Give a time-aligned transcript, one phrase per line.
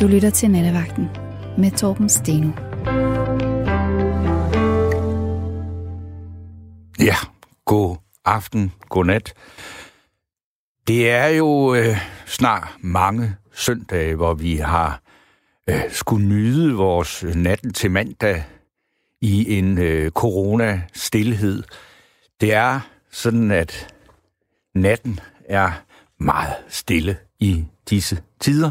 [0.00, 1.08] Du lytter til Nattevagten
[1.58, 2.50] med Torben Steno.
[7.00, 7.14] Ja,
[7.64, 9.34] god aften, god nat.
[10.88, 15.02] Det er jo øh, snart mange søndage, hvor vi har
[15.68, 18.44] øh, skulle nyde vores natten til mandag
[19.20, 21.62] i en øh, corona-stilhed.
[22.40, 22.80] Det er
[23.10, 23.94] sådan, at
[24.74, 25.70] natten er
[26.18, 28.70] meget stille i disse tider.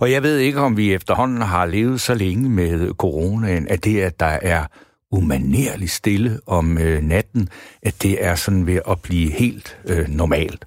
[0.00, 4.00] Og jeg ved ikke, om vi efterhånden har levet så længe med coronaen, at det,
[4.00, 4.64] at der er
[5.12, 7.48] umanerligt stille om øh, natten,
[7.82, 10.64] at det er sådan ved at blive helt øh, normalt.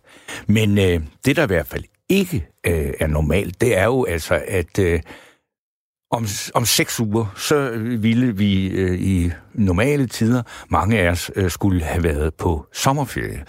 [0.48, 4.42] Men øh, det, der i hvert fald ikke øh, er normalt, det er jo altså,
[4.48, 5.00] at øh,
[6.12, 11.52] om, om seks uger, så ville vi øh, i normale tider, mange af os øh,
[11.52, 13.46] skulle have været på sommerferie.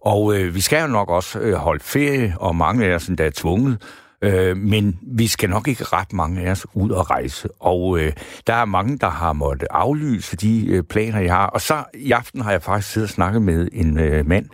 [0.00, 3.26] Og øh, vi skal jo nok også øh, holde ferie, og mange af os endda
[3.26, 3.82] er tvunget.
[4.22, 7.48] Øh, men vi skal nok ikke ret mange af os ud og rejse.
[7.60, 8.12] Og øh,
[8.46, 11.46] der er mange, der har måttet aflyse de øh, planer, jeg har.
[11.46, 14.46] Og så i aften har jeg faktisk siddet og snakket med en øh, mand,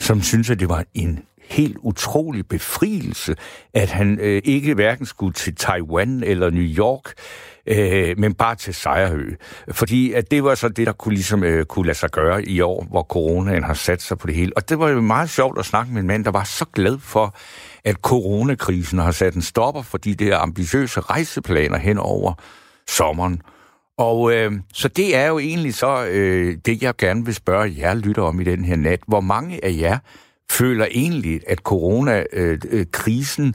[0.00, 1.18] som synes, at det var en
[1.50, 3.36] helt utrolig befrielse,
[3.74, 7.12] at han øh, ikke hverken skulle til Taiwan eller New York,
[7.66, 9.30] øh, men bare til Sejrhø.
[9.70, 12.60] Fordi at det var så det, der kunne, ligesom, øh, kunne lade sig gøre i
[12.60, 14.52] år, hvor coronaen har sat sig på det hele.
[14.56, 16.98] Og det var jo meget sjovt at snakke med en mand, der var så glad
[16.98, 17.34] for,
[17.84, 22.32] at coronakrisen har sat en stopper for de der ambitiøse rejseplaner hen over
[22.88, 23.42] sommeren.
[23.98, 27.94] Og øh, så det er jo egentlig så øh, det, jeg gerne vil spørge jer
[27.94, 29.00] lytter om i den her nat.
[29.08, 29.98] Hvor mange af jer
[30.50, 33.54] føler egentlig, at coronakrisen øh, øh,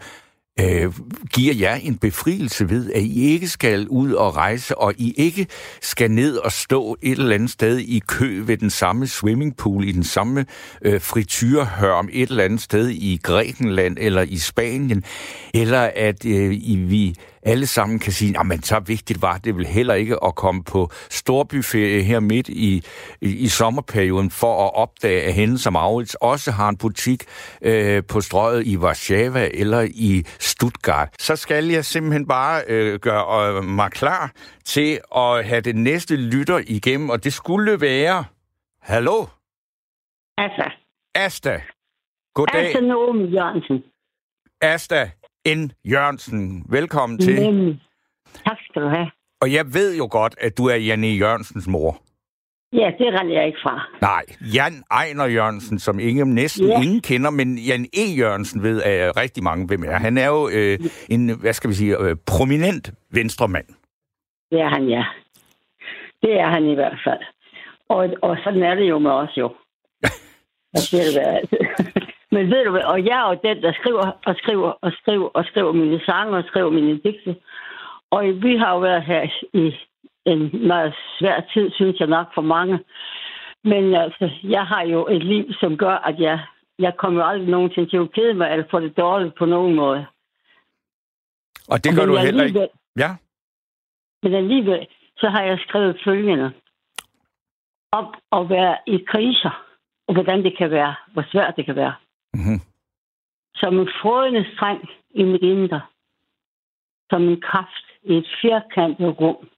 [0.59, 0.93] Øh,
[1.33, 5.47] giver jer en befrielse ved, at I ikke skal ud og rejse, og I ikke
[5.81, 9.91] skal ned og stå et eller andet sted i kø ved den samme swimmingpool, i
[9.91, 10.45] den samme
[10.81, 11.01] øh,
[11.81, 15.03] om et eller andet sted i Grækenland eller i Spanien,
[15.53, 19.65] eller at øh, I, vi alle sammen kan sige, at så vigtigt var det vel
[19.65, 22.83] heller ikke at komme på storbyferie her midt i,
[23.21, 27.23] i, i sommerperioden for at opdage, at hende som Aarhus også har en butik
[27.61, 31.09] øh, på strøget i Warszawa eller i Stuttgart.
[31.19, 34.31] Så skal jeg simpelthen bare øh, gøre øh, mig klar
[34.65, 38.23] til at have det næste lytter igennem, og det skulle være...
[38.81, 39.25] Hallo?
[40.37, 40.63] Asta.
[41.15, 41.61] Asta.
[42.33, 42.65] Goddag.
[42.65, 43.83] Asta Noem Jørgensen.
[44.61, 45.11] Asta,
[45.47, 45.71] N.
[45.85, 46.65] Jørgensen.
[46.69, 47.41] Velkommen til.
[47.41, 47.81] Nemlig.
[48.47, 49.11] Tak skal du have.
[49.41, 52.01] Og jeg ved jo godt, at du er Janne Jørgensens mor.
[52.73, 53.87] Ja, det render jeg ikke fra.
[54.01, 54.23] Nej,
[54.55, 56.81] Jan Ejner Jørgensen, som ingen, næsten Ja.
[56.81, 58.05] ingen kender, men Jan E.
[58.17, 59.97] Jørgensen ved at rigtig mange, hvem er.
[59.97, 60.79] Han er jo øh,
[61.09, 63.65] en, hvad skal vi sige, øh, prominent venstremand.
[64.51, 65.03] Det er han, ja.
[66.21, 67.19] Det er han i hvert fald.
[67.89, 69.47] Og, og sådan er det jo med os jo.
[70.91, 71.57] Det er det altid.
[72.35, 75.29] Men ved du hvad, og jeg er jo den, der skriver og skriver og skriver
[75.37, 77.35] og skriver mine sange og skriver mine digte.
[78.11, 79.21] Og vi har jo været her
[79.53, 79.65] i
[80.25, 82.79] en meget svær tid, synes jeg nok for mange.
[83.63, 86.39] Men altså, jeg har jo et liv, som gør, at jeg,
[86.79, 89.75] jeg kommer jo aldrig nogensinde til at kede mig eller få det dårligt på nogen
[89.75, 90.05] måde.
[91.69, 92.67] Og det gør Men du heller ikke.
[92.97, 93.15] Ja,
[94.23, 96.51] Men alligevel, så har jeg skrevet følgende.
[97.91, 99.65] Om at være i kriser,
[100.07, 101.95] og hvordan det kan være, hvor svært det kan være
[102.35, 102.59] mm-hmm.
[103.55, 105.81] Som en frådende streng i mit indre.
[107.09, 109.49] Som en kraft i et firkantet rum,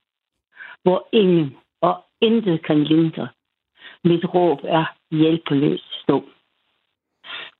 [0.82, 3.28] hvor ingen og intet kan lindre.
[4.04, 6.24] Mit råb er hjælpeløst stå.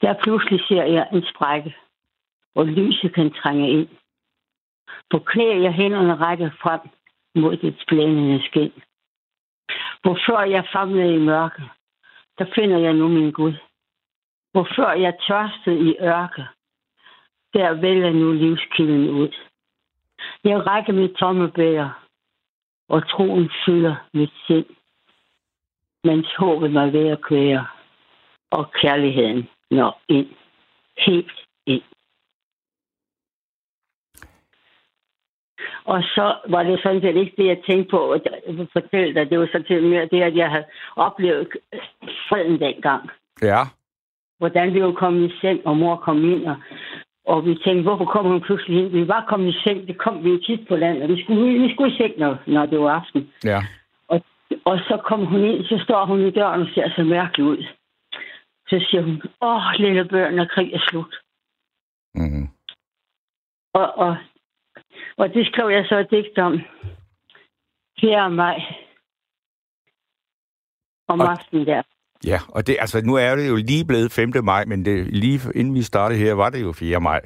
[0.01, 1.77] Der pludselig ser jeg en sprække,
[2.53, 3.89] hvor lyset kan trænge ind.
[5.11, 6.81] På knæ jeg hænderne rækker frem
[7.35, 8.73] mod det blændende skin.
[10.03, 11.62] Hvor før jeg famlede i mørke,
[12.39, 13.55] der finder jeg nu min Gud.
[14.53, 16.45] Hvor før jeg tørstede i ørke,
[17.55, 19.35] der vælger nu livskilden ud.
[20.45, 22.07] Jeg rækker mit tomme bæger,
[22.89, 24.67] og troen fylder mit sind,
[26.05, 27.67] mens håbet mig ved at kvære,
[28.51, 30.29] og kærligheden når ind,
[30.99, 31.33] helt
[31.67, 31.83] ind.
[35.85, 39.15] Og så var det sådan set ikke det, jeg tænkte på at jeg vil fortælle
[39.15, 39.31] dig.
[39.31, 40.67] Det var sådan set mere det, at jeg havde
[40.97, 41.49] oplevet
[42.29, 43.11] freden dengang.
[43.43, 43.62] Ja,
[44.38, 46.56] Hvordan vi var kommet i seng, og mor kom ind, og,
[47.25, 48.88] og vi tænkte, hvorfor kom hun pludselig ind?
[48.93, 51.08] Vi var kommet i seng, det kom vi jo tit på landet.
[51.08, 53.32] Vi skulle, vi skulle i seng, når, når det var aften.
[53.44, 53.61] ja.
[54.08, 54.23] Og,
[54.64, 57.64] og så kom hun ind, så står hun i døren og ser så mærkelig ud.
[58.69, 61.14] Så siger hun, åh, lille børn, når krig er slut.
[62.14, 62.49] Mm-hmm.
[63.75, 64.17] Og, og,
[65.17, 66.61] og det skrev jeg så et digt om.
[68.00, 68.31] 4.
[68.31, 68.62] maj.
[71.08, 71.82] Om Og- aftenen der.
[72.26, 74.44] Ja, og det, altså, nu er det jo lige blevet 5.
[74.44, 77.00] maj, men det, lige inden vi startede her, var det jo 4.
[77.00, 77.20] maj.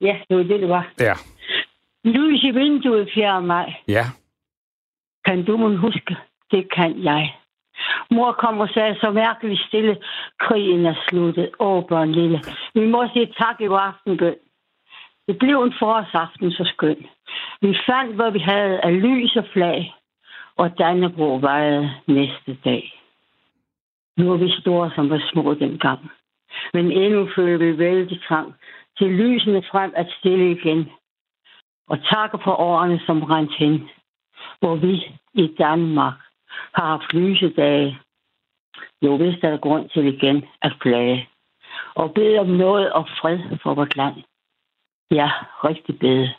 [0.00, 0.92] Ja, det var det, det var.
[1.00, 1.14] Ja.
[2.04, 3.42] Lys i vinduet 4.
[3.42, 3.74] maj.
[3.88, 4.04] Ja.
[5.24, 6.16] Kan du må huske?
[6.50, 7.34] Det kan jeg.
[8.10, 9.96] Mor kom og sagde så mærkeligt stille.
[10.40, 11.50] Krigen er sluttet.
[11.60, 12.40] Åh, børn lille.
[12.74, 14.34] Vi må sige tak i aftenbøn.
[15.28, 17.06] Det blev en forårsaften så skøn.
[17.60, 19.94] Vi fandt, hvad vi havde af lys og flag,
[20.56, 23.01] og Dannebro vejede næste dag.
[24.16, 26.10] Nu er vi store, som var små dengang.
[26.72, 28.54] Men endnu føler vi vældig trang
[28.98, 30.90] til lysene frem at stille igen.
[31.88, 33.88] Og takke for årene, som rent hen,
[34.60, 34.94] hvor vi
[35.34, 36.14] i Danmark
[36.74, 37.98] har haft lysedage.
[39.02, 41.28] Jo, hvis der er grund til igen at klage.
[41.94, 44.14] Og bede om noget og fred for vores land.
[45.10, 45.30] Ja,
[45.64, 46.34] rigtig bede.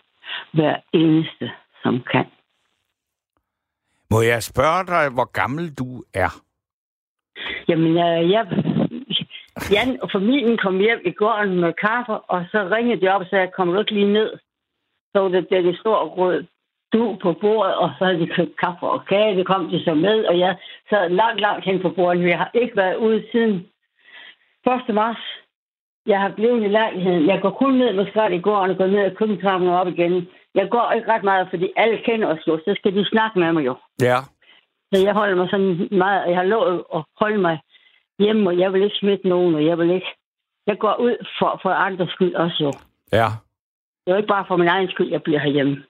[0.54, 1.52] Hver eneste,
[1.84, 2.25] som kan.
[4.12, 6.42] Må jeg spørge dig, hvor gammel du er?
[7.68, 8.44] Jamen, jeg, jeg
[9.72, 13.28] Jan og familien kom hjem i går med kaffe, og så ringede de op og
[13.30, 14.31] sagde, kom du ikke lige ned?
[15.12, 16.44] Så var det, den stor rød
[16.94, 19.38] du på bordet, og så havde de købt kaffe og kage.
[19.38, 20.57] Det kom de så med, og jeg
[20.90, 22.30] sad langt, langt hen på bordet.
[22.30, 23.56] Jeg har ikke været ude siden
[24.89, 24.96] 1.
[24.96, 25.19] marts.
[26.06, 27.28] Jeg har blevet i lejligheden.
[27.28, 30.28] Jeg går kun ned med skrald i går, og går ned og køkkentrappen op igen.
[30.56, 32.57] Jeg går ikke ret meget, fordi alle kender os jo.
[32.57, 33.75] Så skal de snakke med mig jo.
[34.01, 34.18] Ja.
[34.94, 36.30] Så jeg holder mig sådan meget.
[36.30, 37.60] Jeg har lovet at holde mig
[38.19, 40.12] hjemme, og jeg vil ikke smitte nogen, og jeg vil ikke...
[40.68, 42.72] Jeg går ud for, for andres skyld også jo.
[43.12, 43.28] Ja.
[44.01, 45.84] Det er jo ikke bare for min egen skyld, jeg bliver herhjemme.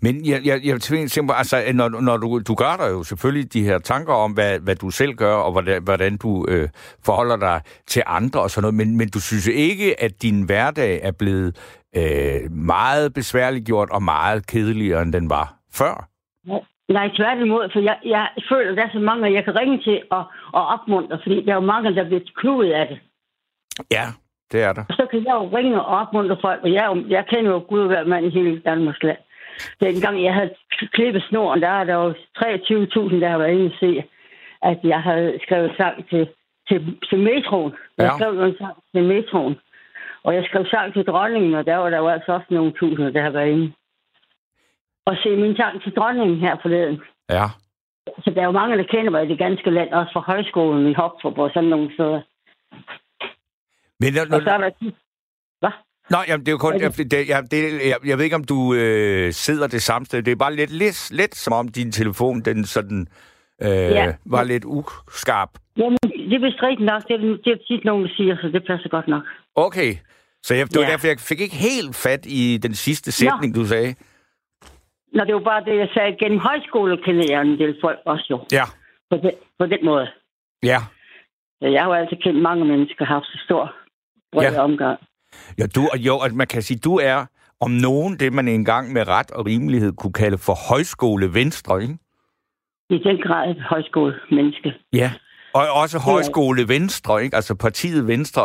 [0.00, 3.62] Men jeg, jeg, jeg tænker, altså, når, når du, du gør dig jo selvfølgelig de
[3.62, 6.68] her tanker om, hvad, hvad du selv gør, og hvordan, hvordan du øh,
[7.04, 11.00] forholder dig til andre og sådan noget, men, men du synes ikke, at din hverdag
[11.02, 11.56] er blevet
[11.96, 16.08] øh, meget besværligt gjort og meget kedeligere, end den var før?
[16.90, 20.02] Nej, tværtimod, for jeg, jeg føler, at der er så mange, jeg kan ringe til
[20.10, 22.98] og, og opmuntre, fordi der er jo mange, der bliver kludet af det.
[23.90, 24.06] Ja,
[24.52, 24.84] det er der.
[24.88, 27.86] Og så kan jeg jo ringe og opmuntre folk, og jeg, jeg kender jo Gud
[27.86, 29.18] hver mand i hele Danmarks land.
[29.80, 30.54] Dengang jeg havde
[30.92, 34.04] klippet snoren, der er der jo 23.000, der har været inde og se,
[34.62, 36.28] at jeg havde skrevet sang til,
[36.68, 37.72] til, til metroen.
[37.98, 38.18] Jeg ja.
[38.18, 39.56] skrev en sang til metroen.
[40.24, 43.10] Og jeg skrev sang til dronningen, og der var der jo altså også nogle tusinder,
[43.10, 43.72] der har været inde.
[45.10, 46.96] Og se min sang til dronningen her forleden.
[47.30, 47.46] Ja.
[48.24, 50.86] Så der er jo mange, der kender mig i det ganske land, også fra højskolen
[50.90, 52.20] i Hoptrup og sådan nogle steder.
[54.00, 54.70] Men når, og så er der...
[55.62, 55.74] Hvad?
[56.10, 56.80] Nå, jamen, det er jo kun...
[56.80, 57.60] Jeg, det, jeg, det,
[57.90, 60.22] jeg, jeg ved ikke, om du øh, sidder det samme sted.
[60.22, 63.06] Det er bare lidt, lidt, lidt som om din telefon, den sådan...
[63.62, 64.14] Øh, ja.
[64.24, 65.50] var lidt uskarp.
[65.76, 67.02] Jamen, det er vist rigtigt nok.
[67.08, 69.22] Det er, det er tit nogen, der siger, så det passer godt nok.
[69.54, 69.94] Okay.
[70.42, 70.90] Så jeg, det var ja.
[70.90, 73.62] derfor, jeg fik ikke helt fat i den sidste sætning, Nå.
[73.62, 73.94] du sagde.
[75.14, 76.16] Nå, det var bare det, jeg sagde.
[76.20, 78.38] Gennem højskole kender jeg en del folk også jo.
[78.52, 78.64] Ja.
[79.10, 80.06] På den, på den måde.
[80.62, 80.78] Ja.
[81.60, 83.74] Jeg har jo altid kendt mange mennesker, haft så stor
[84.32, 84.60] bred ja.
[84.60, 84.98] omgang.
[85.58, 87.26] Ja, du, jo, at man kan sige, du er
[87.60, 91.98] om nogen det, man engang med ret og rimelighed kunne kalde for højskole venstre, ikke?
[92.90, 94.74] I den grad et højskole menneske.
[94.92, 95.12] Ja,
[95.52, 97.36] og også højskole Venstre, ikke?
[97.36, 98.42] altså partiet Venstre,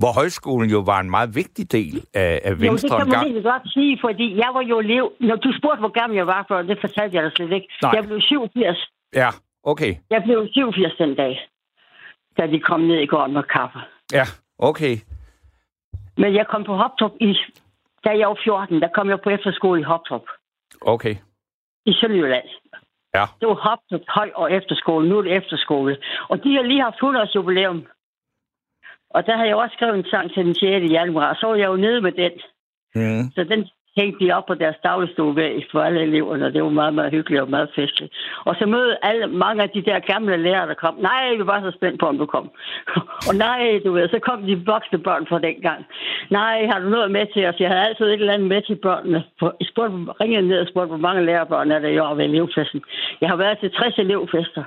[0.00, 2.94] hvor højskolen jo var en meget vigtig del af, af Venstre.
[2.94, 5.12] Jo, det kan man ikke godt sige, fordi jeg var jo elev.
[5.20, 7.68] Når du spurgte, hvor gammel jeg var for, det fortalte jeg dig slet ikke.
[7.82, 7.92] Nej.
[7.94, 8.90] Jeg blev 87.
[9.14, 9.28] Ja,
[9.62, 9.94] okay.
[10.10, 11.48] Jeg blev 87 den dag,
[12.36, 13.78] da de kom ned i går med kaffe.
[14.12, 14.26] Ja,
[14.58, 14.96] okay.
[16.16, 17.36] Men jeg kom på Hoptrup i...
[18.04, 20.26] Da jeg var 14, der kom jeg på efterskole i Hoptrup.
[20.80, 21.14] Okay.
[21.86, 22.48] I Sønderjylland.
[23.14, 23.24] Ja.
[23.40, 25.08] Det var Hoptrup Høj og efterskole.
[25.08, 25.96] Nu er det efterskole.
[26.28, 27.86] Og de har lige haft 100 års jubilæum.
[29.10, 30.92] Og der har jeg også skrevet en sang til den 6.
[30.98, 31.34] januar.
[31.40, 32.32] Så var jeg jo nede med den.
[32.94, 33.30] Mm.
[33.34, 35.34] Så den hængte de op på deres dagligstue
[35.72, 38.12] for alle eleverne, og det var meget, meget hyggeligt og meget festligt.
[38.44, 40.94] Og så mødte alle, mange af de der gamle lærere, der kom.
[41.00, 42.50] Nej, vi var så spændt på, om du kom.
[43.28, 45.86] og nej, du ved, så kom de voksne børn fra dengang.
[46.30, 47.60] Nej, har du noget med til os?
[47.60, 49.24] Jeg havde altid et eller andet med til børnene.
[49.42, 52.82] Jeg spurgte, ringede ned og spurgte, hvor mange lærerbørn er der i år ved elevfesten.
[53.20, 54.64] Jeg har været til 60 elevfester.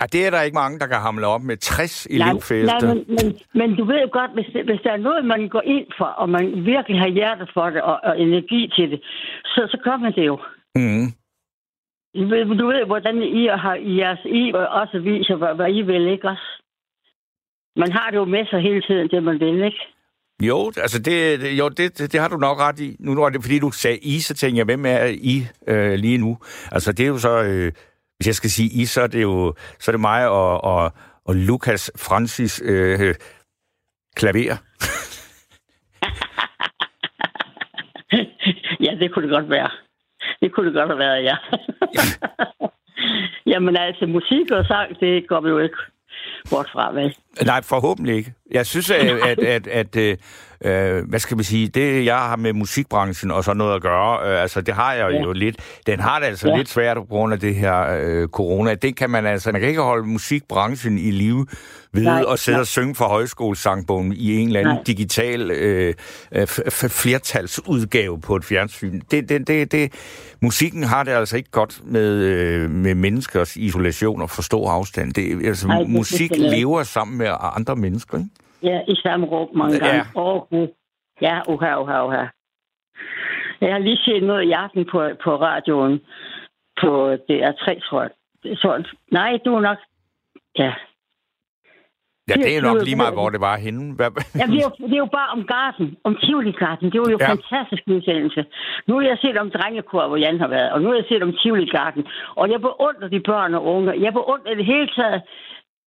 [0.00, 2.86] Ja, det er der ikke mange, der kan hamle op med 60 elevfester.
[2.86, 5.48] Nej, men, men, men du ved jo godt, hvis, det, hvis der er noget, man
[5.48, 9.00] går ind for, og man virkelig har hjerte for det, og, og energi til det,
[9.44, 10.36] så, så gør man det jo.
[10.74, 11.06] Mm.
[12.58, 16.28] Du ved, hvordan I har i jeres I også viser, hvad, hvad I vil, ikke
[16.28, 16.62] også?
[17.76, 19.82] Man har det jo med sig hele tiden, det man vil, ikke?
[20.42, 22.96] Jo, altså det, jo, det, det, det har du nok ret i.
[23.00, 26.18] Nu er det, fordi du sagde I, så tænker jeg, hvem er I øh, lige
[26.18, 26.38] nu?
[26.72, 27.72] Altså det er jo så øh,
[28.18, 30.92] hvis jeg skal sige I, så er det jo så er det mig og, og,
[31.24, 33.14] og Lukas Francis øh,
[34.16, 34.56] klaver.
[38.84, 39.70] ja, det kunne det godt være.
[40.40, 41.36] Det kunne det godt have været, ja.
[43.52, 45.76] Jamen altså, musik og sang, det går vi jo ikke
[46.50, 47.14] bort fra, vel?
[47.44, 48.32] Nej, forhåbentlig ikke.
[48.50, 50.18] Jeg synes, at, at, at, at, at
[50.64, 54.30] øh, hvad skal man sige, det jeg har med musikbranchen og så noget at gøre,
[54.30, 55.22] øh, altså det har jeg ja.
[55.22, 56.56] jo lidt, den har det altså ja.
[56.56, 58.74] lidt svært på grund af det her øh, corona.
[58.74, 61.46] Det kan man altså, man kan ikke holde musikbranchen i live
[61.92, 62.60] ved nej, at sidde nej.
[62.60, 64.82] og synge for højskolesangbogen i en eller anden nej.
[64.86, 65.94] digital øh,
[66.88, 69.00] flertalsudgave på et fjernsyn.
[69.10, 69.92] Det, det, det, det,
[70.42, 75.14] musikken har det altså ikke godt med, øh, med menneskers isolation og for stor afstand.
[75.14, 78.30] Det, altså, nej, det, musik det, det, lever sammen med andre mennesker, ikke?
[78.62, 79.96] Ja, i samme rum mange gange.
[79.96, 80.04] Ja.
[80.14, 80.68] Oh,
[81.20, 82.24] ja, uha, uha, uha.
[83.60, 86.00] Jeg har lige set noget i aften på, på radioen
[86.80, 88.10] på DR3, tror jeg.
[88.56, 89.78] Så, nej, du er nok...
[90.58, 90.74] Ja,
[92.28, 93.84] Ja, det er nok lige meget, hvor det var henne.
[94.40, 96.86] ja, det er, jo, det er jo bare om garden, om Tivoli-garden.
[96.92, 97.30] Det var jo ja.
[97.34, 98.40] fantastisk udsendelse.
[98.86, 101.22] Nu har jeg set om drengekor, hvor Jan har været, og nu har jeg set
[101.22, 102.02] om Tivoli-garden.
[102.40, 104.02] Og jeg beundrer de børn og unge.
[104.04, 105.22] Jeg beundrer det hele taget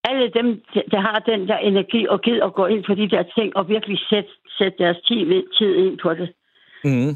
[0.04, 0.48] alle dem,
[0.92, 3.70] der har den der energi og gider at gå ind på de der ting og
[3.70, 6.34] virkelig sætte, sætte deres tid, tid ind på det.
[6.84, 7.16] Mm.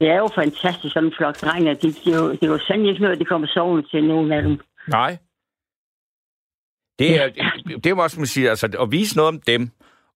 [0.00, 1.74] Det er jo fantastisk, sådan en flok drenge.
[1.74, 4.32] Det, det, er jo, det er jo sandelig ikke noget, de kommer sovende til, nogen
[4.32, 4.60] af dem.
[4.88, 5.16] Nej.
[6.98, 7.28] Det er,
[7.84, 9.70] det er også, man siger, altså, at vise noget om dem,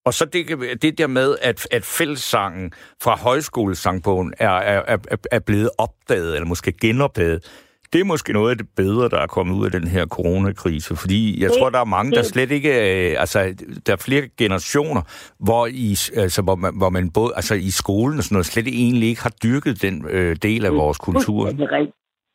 [0.05, 5.39] og så det, det der med, at, at fællessangen fra højskolesangbogen er, er, er, er
[5.39, 9.55] blevet opdaget, eller måske genopdaget, det er måske noget af det bedre, der er kommet
[9.55, 12.71] ud af den her coronakrise, fordi jeg det, tror, der er mange, der slet ikke...
[12.71, 13.39] Øh, altså,
[13.87, 15.03] der er flere generationer,
[15.39, 18.69] hvor, i, altså, hvor, man, hvor man både altså, i skolen og sådan noget, slet
[18.69, 21.47] egentlig ikke har dyrket den øh, del af vores kultur.
[21.47, 21.87] Er.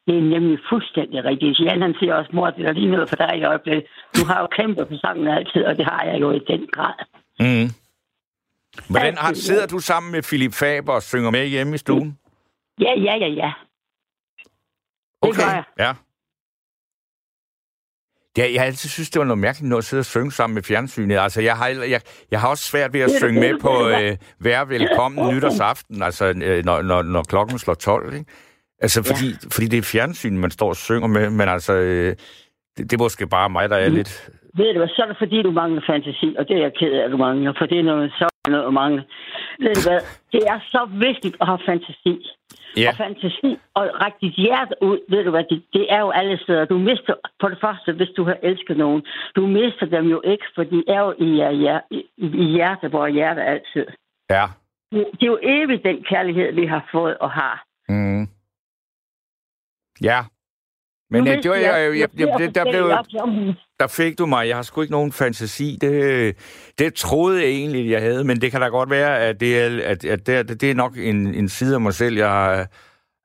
[0.07, 1.59] Det er nemlig fuldstændig rigtigt.
[1.59, 3.85] Jan han siger også, mor, det er lige noget for dig i øjeblikket.
[4.17, 6.97] Du har jo kæmpet for sangen altid, og det har jeg jo i den grad.
[7.39, 7.69] Mm.
[8.89, 12.17] Hvordan har, sidder du sammen med Philip Faber og synger med hjemme i stuen?
[12.81, 13.51] Ja, ja, ja, ja.
[15.27, 15.37] Okay.
[15.37, 15.63] Det gør jeg.
[15.79, 15.93] Ja.
[18.37, 20.53] Ja, jeg har altid synes, det var noget mærkeligt noget at sidde og synge sammen
[20.53, 21.17] med fjernsynet.
[21.17, 22.01] Altså, jeg har, jeg,
[22.31, 26.65] jeg har også svært ved at synge med på øh, Vær velkommen nytårsaften, altså øh,
[26.65, 28.25] når, når, når klokken slår 12, ikke?
[28.81, 29.35] Altså, fordi, ja.
[29.51, 32.15] fordi det er fjernsyn, man står og synger med, men altså, øh,
[32.77, 33.95] det, det er måske bare mig, der er mm.
[33.95, 34.29] lidt...
[34.57, 36.93] Ved du hvad, så er det fordi, du mangler fantasi, og det er jeg ked
[36.93, 39.03] af, at du mangler, for det er noget, så noget at mangle.
[39.59, 39.99] Ved du hvad,
[40.31, 42.13] det er så vigtigt at have fantasi.
[42.77, 42.89] Ja.
[42.89, 46.37] Og fantasi og række dit hjerte ud, ved du hvad, det, det er jo alle
[46.43, 46.65] steder.
[46.65, 50.45] Du mister, på det første, hvis du har elsket nogen, du mister dem jo ikke,
[50.55, 51.29] for de er jo i,
[51.91, 53.85] i, i hjertet, hvor hjertet altid.
[54.29, 54.45] Ja.
[54.91, 57.65] Det, det er jo evigt den kærlighed, vi har fået og har.
[57.89, 58.27] Mm.
[60.01, 60.19] Ja.
[61.09, 62.91] Men det var, jeg, jeg, jeg, jeg, der, blev,
[63.79, 64.47] der fik du mig.
[64.47, 65.77] Jeg har sgu ikke nogen fantasi.
[65.81, 65.91] Det,
[66.79, 69.91] det troede jeg egentlig, jeg havde, men det kan da godt være, at det er,
[69.91, 72.67] at, at det, det er nok en, en side af mig selv, jeg har...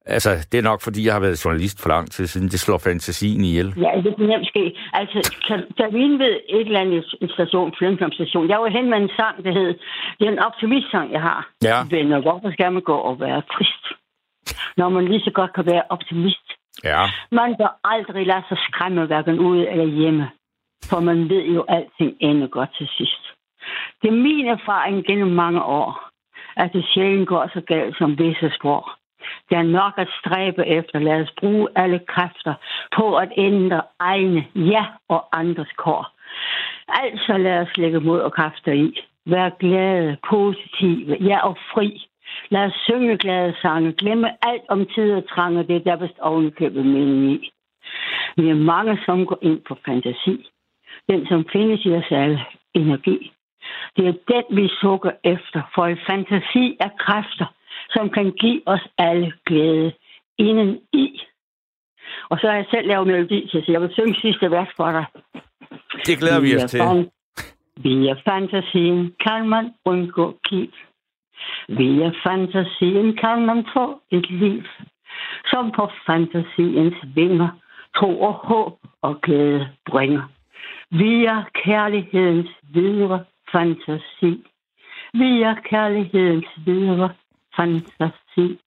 [0.07, 2.49] Altså, det er nok, fordi jeg har været journalist for lang tid siden.
[2.49, 3.75] Det slår fantasien ihjel.
[3.77, 4.77] Ja, det kan nemt ske.
[4.93, 5.19] Altså,
[5.93, 9.53] vi ved et eller andet station, Flønkam station, jeg var hen med en sang, der
[9.53, 9.75] hed,
[10.19, 11.51] det er en optimistsang, jeg har.
[11.63, 11.77] Ja.
[11.91, 13.85] Venner, hvorfor skal man gå og være trist?
[14.77, 16.50] Når man lige så godt kan være optimist.
[16.85, 17.03] Ja.
[17.31, 20.31] Man bør aldrig lade sig skræmme hverken ude eller hjemme,
[20.85, 23.23] for man ved jo, at alting ender godt til sidst.
[24.03, 26.11] Det er min erfaring gennem mange år,
[26.57, 29.01] at det sjældent går så galt som visse spor.
[29.49, 30.99] Det er nok at stræbe efter.
[30.99, 32.55] Lad os bruge alle kræfter
[32.97, 36.07] på at ændre egne ja og andres kår.
[36.89, 39.01] Altså lad os lægge mod og kræfter i.
[39.27, 42.07] Vær glade, positive, ja og fri.
[42.51, 43.93] Lad os synge glade sange.
[43.93, 47.53] Glemme alt om tid og trang, og det er der vist ovenikøbet mening i.
[48.37, 50.49] Vi er mange, som går ind på fantasi.
[51.09, 52.41] Den, som findes i os alle,
[52.75, 53.33] energi.
[53.97, 57.55] Det er den, vi sukker efter, for en fantasi er kræfter,
[57.91, 59.93] som kan give os alle glæde
[60.39, 61.21] inden i.
[62.31, 64.91] Og så har jeg selv lavet melodi til, så jeg vil synge sidste vers for
[64.91, 65.05] dig.
[66.07, 67.11] Det glæder vi os til.
[67.77, 70.71] Via fantasien kan man undgå krig.
[71.69, 74.63] Via fantasien kan man få et liv,
[75.51, 77.49] som på fantasiens vinger
[77.97, 80.23] tro og håb og glæde bringer.
[80.91, 84.45] Via kærlighedens videre fantasi.
[85.15, 87.11] Via kærlighedens videre
[87.57, 88.61] fantasi.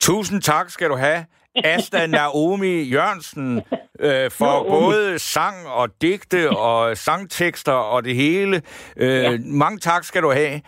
[0.00, 1.24] Tusind tak skal du have,
[1.64, 3.62] Asta Naomi Jørgensen,
[4.00, 4.70] øh, for Naomi.
[4.70, 8.62] både sang og digte og sangtekster og det hele.
[8.96, 9.38] Øh, ja.
[9.44, 10.60] Mange tak skal du have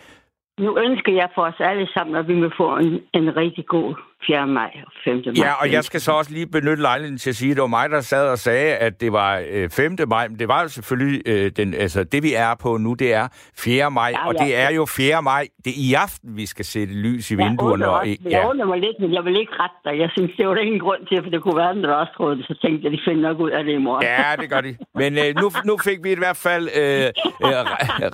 [0.58, 3.94] nu ønsker jeg for os alle sammen, at vi må få en, en rigtig god
[4.26, 4.46] 4.
[4.46, 5.22] maj og 5.
[5.26, 5.34] maj.
[5.36, 7.68] Ja, og jeg skal så også lige benytte lejligheden til at sige, at det var
[7.68, 9.96] mig, der sad og sagde, at det var 5.
[10.00, 12.94] Øh, maj, men det var jo selvfølgelig, øh, den, altså det vi er på nu,
[12.94, 13.90] det er 4.
[13.90, 14.28] maj, ja, ja.
[14.28, 15.22] og det er jo 4.
[15.22, 17.84] maj, det er i aften, vi skal sætte lys i vinduerne.
[17.84, 18.38] Jeg og, ja.
[18.38, 19.98] jeg undrer mig lidt, men jeg vil ikke rette dig.
[19.98, 22.36] Jeg synes, det var der ingen grund til, for det kunne være, der også troede
[22.36, 24.02] det, så tænkte jeg, at de finder nok ud af det i morgen.
[24.02, 24.76] Ja, det gør de.
[24.94, 27.06] Men øh, nu, nu fik vi i hvert fald øh,
[27.46, 27.62] øh,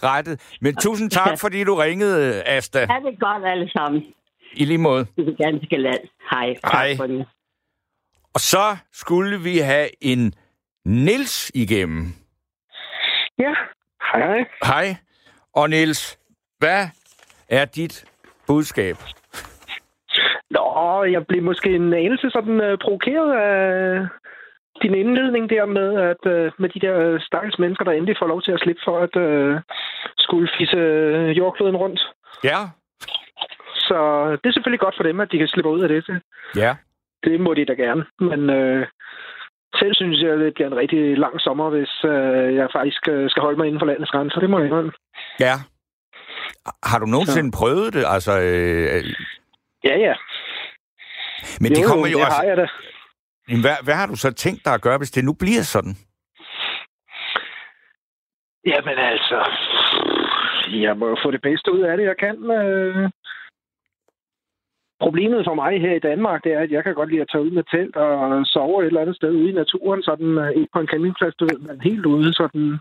[0.09, 0.57] rettet.
[0.61, 2.79] Men tusind tak, fordi du ringede, Asta.
[2.79, 4.03] Ja, det godt alle sammen.
[4.57, 5.07] I lige måde.
[5.17, 6.01] Det er ganske land.
[6.31, 6.55] Hej.
[6.73, 7.25] Hej.
[8.35, 10.35] Og så skulle vi have en
[10.85, 12.07] Nils igennem.
[13.39, 13.55] Ja,
[14.13, 14.45] hej hej.
[14.65, 14.97] Hej.
[15.55, 16.19] Og Nils,
[16.59, 16.87] hvad
[17.49, 18.05] er dit
[18.47, 18.97] budskab?
[20.51, 24.07] Nå, jeg blev måske en anelse sådan uh, provokeret af
[24.83, 28.43] din indledning der med, at uh, med de der stakkels mennesker, der endelig får lov
[28.43, 29.61] til at slippe for at uh,
[30.19, 30.79] skulle fisse
[31.39, 32.01] jordkloden rundt.
[32.45, 32.59] Ja.
[33.89, 33.99] Så
[34.41, 36.23] det er selvfølgelig godt for dem, at de kan slippe ud af det.
[36.57, 36.77] Ja.
[37.25, 38.05] Det må de da gerne.
[38.31, 38.87] Men øh,
[39.81, 43.43] selv synes jeg, at det bliver en rigtig lang sommer, hvis øh, jeg faktisk skal
[43.47, 44.41] holde mig inden for landets grænser.
[44.41, 44.93] Det må jeg indrømme.
[45.41, 45.55] Ja.
[46.91, 47.59] Har du nogensinde Så.
[47.59, 48.05] prøvet det?
[48.07, 49.05] Altså, øh...
[49.85, 50.15] Ja, ja.
[51.61, 52.37] Men jo, det kommer jo det også...
[52.37, 52.67] har jeg da.
[53.65, 55.95] Hvad, hvad har du så tænkt dig at gøre, hvis det nu bliver sådan?
[58.67, 59.39] Jamen altså,
[60.85, 62.37] jeg må jo få det bedste ud af det, jeg kan.
[62.51, 63.11] Øh,
[65.01, 67.45] Problemet for mig her i Danmark, det er, at jeg kan godt lide at tage
[67.45, 70.73] ud med telt og sove et eller andet sted ude i naturen, sådan uh, ikke
[70.73, 72.79] på en campingplads, du ved, men helt ude, sådan...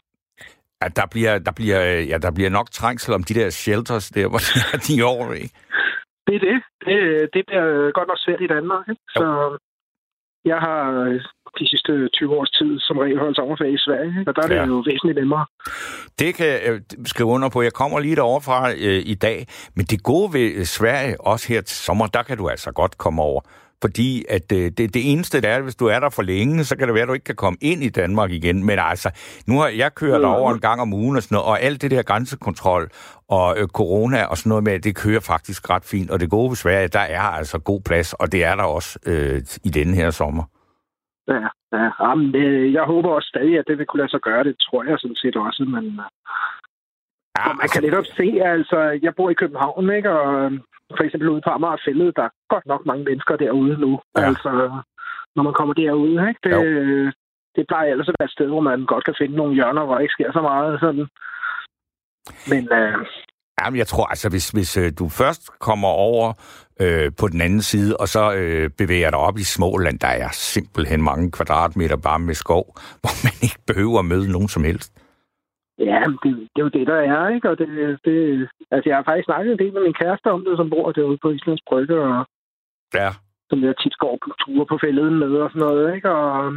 [0.81, 4.27] Ja, der bliver, der bliver, ja, der bliver nok trængsel om de der shelters der,
[4.31, 4.41] hvor
[4.85, 5.55] de er over, ikke?
[6.27, 6.57] Det er det.
[6.85, 6.99] det.
[7.33, 9.01] Det bliver godt nok svært i Danmark, ikke?
[9.09, 9.25] Så
[10.45, 10.81] jeg har
[11.59, 14.55] de sidste 20 års tid som regel holdt sommerferie i Sverige, og der er det
[14.55, 14.65] ja.
[14.65, 15.45] jo væsentligt nemmere.
[16.19, 17.61] Det kan jeg skrive under på.
[17.61, 21.61] Jeg kommer lige derovre fra øh, i dag, men det gode ved Sverige, også her
[21.61, 23.41] til sommer, der kan du altså godt komme over.
[23.83, 26.77] Fordi at øh, det, det eneste, der er, hvis du er der for længe, så
[26.77, 28.57] kan det være, at du ikke kan komme ind i Danmark igen.
[28.69, 29.09] Men altså,
[29.47, 30.27] nu har jeg kørt mm.
[30.27, 32.83] over en gang om ugen og sådan noget, og alt det der grænsekontrol
[33.37, 36.11] og øh, corona og sådan noget med, det kører faktisk ret fint.
[36.11, 38.99] Og det gode ved Sverige, der er altså god plads, og det er der også
[39.11, 40.43] øh, i denne her sommer.
[41.27, 41.41] Ja,
[41.77, 41.89] ja.
[42.01, 44.43] Jamen, øh, jeg håber også stadig, at det vil kunne lade sig gøre.
[44.43, 45.85] Det tror jeg sådan set også, men...
[47.39, 50.11] Ja, man kan netop se, altså, jeg bor i København, ikke?
[50.11, 50.51] Og øh,
[50.97, 53.91] for eksempel ude på Amagerfældet, der er godt nok mange mennesker derude nu.
[54.17, 54.21] Ja.
[54.29, 54.49] Altså,
[55.35, 56.39] når man kommer derude, ikke?
[56.43, 56.61] Det, jo.
[57.55, 59.93] det plejer ellers at være et sted, hvor man godt kan finde nogle hjørner, hvor
[59.93, 60.79] der ikke sker så meget.
[60.79, 61.05] Sådan.
[62.51, 63.05] Men øh,
[63.61, 66.33] Jamen, jeg tror, altså, hvis, hvis øh, du først kommer over
[66.79, 70.29] øh, på den anden side, og så øh, bevæger dig op i Småland, der er
[70.31, 72.65] simpelthen mange kvadratmeter bare med skov,
[73.01, 74.91] hvor man ikke behøver at møde nogen som helst.
[75.79, 77.49] Ja, det, det er jo det, der er, ikke?
[77.49, 77.67] Og det,
[78.05, 80.91] det, altså, jeg har faktisk snakket en del med min kæreste om det, som bor
[80.91, 82.25] derude på Islands Brygge, og
[82.93, 83.09] ja.
[83.49, 86.09] som jeg tit går på ture på fælleden med og sådan noget, ikke?
[86.11, 86.53] Og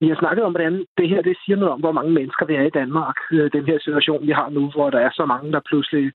[0.00, 2.54] vi har snakket om, hvordan det her det siger noget om, hvor mange mennesker vi
[2.54, 3.16] er i Danmark.
[3.32, 6.12] Øh, den her situation, vi har nu, hvor der er så mange, der pludselig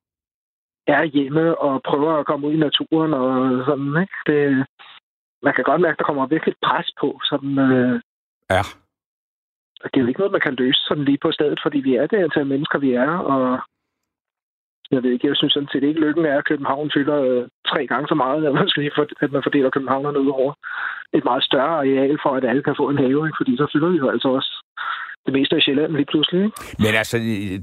[0.87, 3.29] er hjemme og prøver at komme ud i naturen og
[3.65, 4.17] sådan, ikke?
[4.27, 4.65] Det,
[5.43, 7.19] man kan godt mærke, at der kommer virkelig pres på.
[7.23, 8.01] Sådan, øh,
[8.49, 8.63] ja.
[9.83, 12.07] Det er jo ikke noget, man kan løse sådan lige på stedet, fordi vi er
[12.07, 13.59] det antal mennesker, vi er, og
[14.91, 17.87] jeg ved ikke, jeg synes sådan set ikke, lykken er, at København fylder øh, tre
[17.87, 18.91] gange så meget, at man, skal,
[19.21, 20.53] at man fordeler Københavnerne ud over
[21.13, 23.39] et meget større areal, for at alle kan få en have, ikke?
[23.39, 24.51] fordi så fylder vi jo altså også
[25.25, 26.43] det meste af Sjælland lige pludselig.
[26.43, 26.57] Ikke?
[26.79, 27.17] Men altså,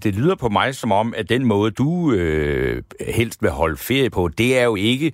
[0.04, 2.82] det lyder på mig som om, at den måde, du øh,
[3.20, 5.12] helst vil holde ferie på, det er jo ikke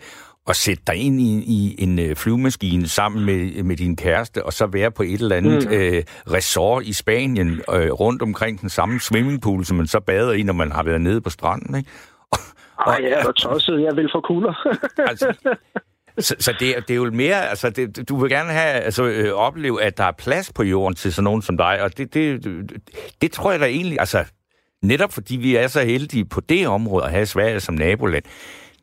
[0.48, 4.52] at sætte dig ind i, i en øh, flyvemaskine sammen med, med din kæreste, og
[4.52, 5.72] så være på et eller andet mm.
[5.72, 6.02] øh,
[6.32, 10.52] resort i Spanien, øh, rundt omkring den samme swimmingpool, som man så bader i, når
[10.52, 11.90] man har været nede på stranden, ikke?
[12.86, 13.82] Ej, jeg er tosset.
[13.82, 14.68] Jeg vil få kugler.
[15.10, 15.56] altså,
[16.18, 19.32] så, så det, det er jo mere, altså det, du vil gerne have, altså øh,
[19.32, 22.44] opleve, at der er plads på jorden til sådan nogen som dig, og det, det,
[22.44, 22.70] det,
[23.20, 24.24] det tror jeg da egentlig, altså
[24.82, 28.24] netop fordi vi er så heldige på det område at have Sverige som naboland,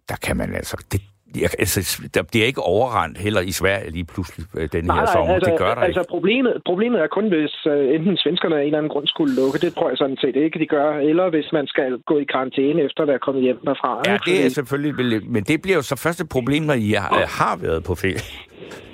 [0.10, 1.02] der kan man altså, det,
[1.36, 5.06] jeg, altså, der bliver ikke overrendt heller i Sverige lige pludselig øh, den nej, her
[5.06, 5.34] sommer.
[5.34, 6.10] Altså, det gør der altså, ikke.
[6.10, 9.58] Problemet, problemet er kun, hvis uh, enten svenskerne af en eller anden grund skulle lukke.
[9.65, 10.89] Det tror jeg sådan set ikke, de gør.
[11.10, 14.02] Eller hvis man skal gå i karantæne efter at være kommet hjem derfra.
[14.08, 15.32] Ja, det er selvfølgelig...
[15.36, 18.24] Men det bliver jo så første problem, når I har, har været på ferie.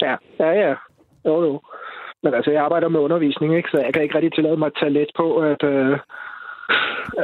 [0.05, 0.73] Ja, ja, ja.
[1.27, 1.61] Jo, jo.
[2.23, 3.69] Men altså, jeg arbejder med undervisning, ikke?
[3.71, 5.97] så jeg kan ikke rigtig tillade mig at tage let på, at, uh,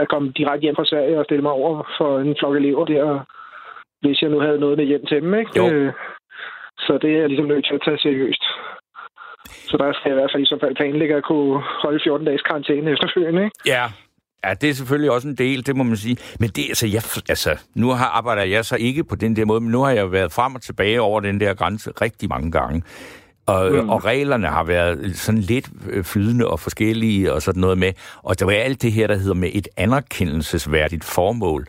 [0.02, 3.26] at komme direkte hjem fra Sverige og stille mig over for en flok elever der
[4.04, 5.34] hvis jeg nu havde noget med hjem til dem.
[5.34, 5.52] Ikke?
[5.58, 5.64] Jo.
[5.70, 5.94] Øh,
[6.86, 8.44] så det er jeg ligesom nødt til at tage seriøst.
[9.70, 12.28] Så der skal jeg i hvert fald i så fald planlægge at kunne holde 14
[12.28, 13.44] dages karantæne efterfølgende.
[13.44, 13.58] Ikke?
[13.66, 13.86] Ja,
[14.46, 16.18] Ja, det er selvfølgelig også en del, det må man sige.
[16.40, 19.62] Men det, altså, jeg, altså, nu har arbejder jeg så ikke på den der måde,
[19.62, 22.84] men nu har jeg været frem og tilbage over den der grænse rigtig mange gange.
[23.46, 23.90] Og, mm.
[23.90, 27.92] og reglerne har været sådan lidt øh, flydende og forskellige og sådan noget med.
[28.24, 31.66] Og der var alt det her, der hedder med et anerkendelsesværdigt formål.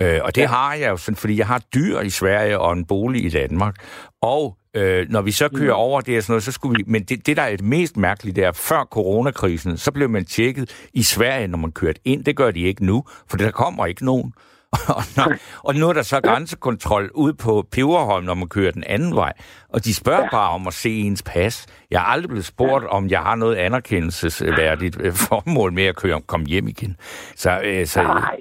[0.00, 0.46] Øh, og det ja.
[0.46, 3.74] har jeg fordi jeg har dyr i Sverige og en bolig i Danmark.
[4.22, 5.80] Og øh, når vi så kører mm.
[5.80, 6.84] over det og sådan noget, så skulle vi...
[6.86, 10.24] Men det, det, der er det mest mærkelige, det er, før coronakrisen, så blev man
[10.24, 12.24] tjekket i Sverige, når man kørte ind.
[12.24, 14.32] Det gør de ikke nu, for der kommer ikke nogen.
[14.96, 18.84] og, når, og nu er der så grænsekontrol ud på Peberholm, når man kører den
[18.86, 19.32] anden vej.
[19.68, 20.28] Og de spørger ja.
[20.30, 21.66] bare om at se ens pas.
[21.90, 22.88] Jeg har aldrig blevet spurgt, ja.
[22.88, 26.96] om jeg har noget anerkendelsesværdigt øh, formål med at køre komme hjem igen.
[27.36, 28.36] Så, øh, så, Nej,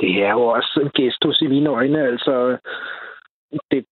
[0.00, 2.00] det er jo også en gestus i mine øjne.
[2.12, 2.56] Altså,
[3.70, 3.84] det,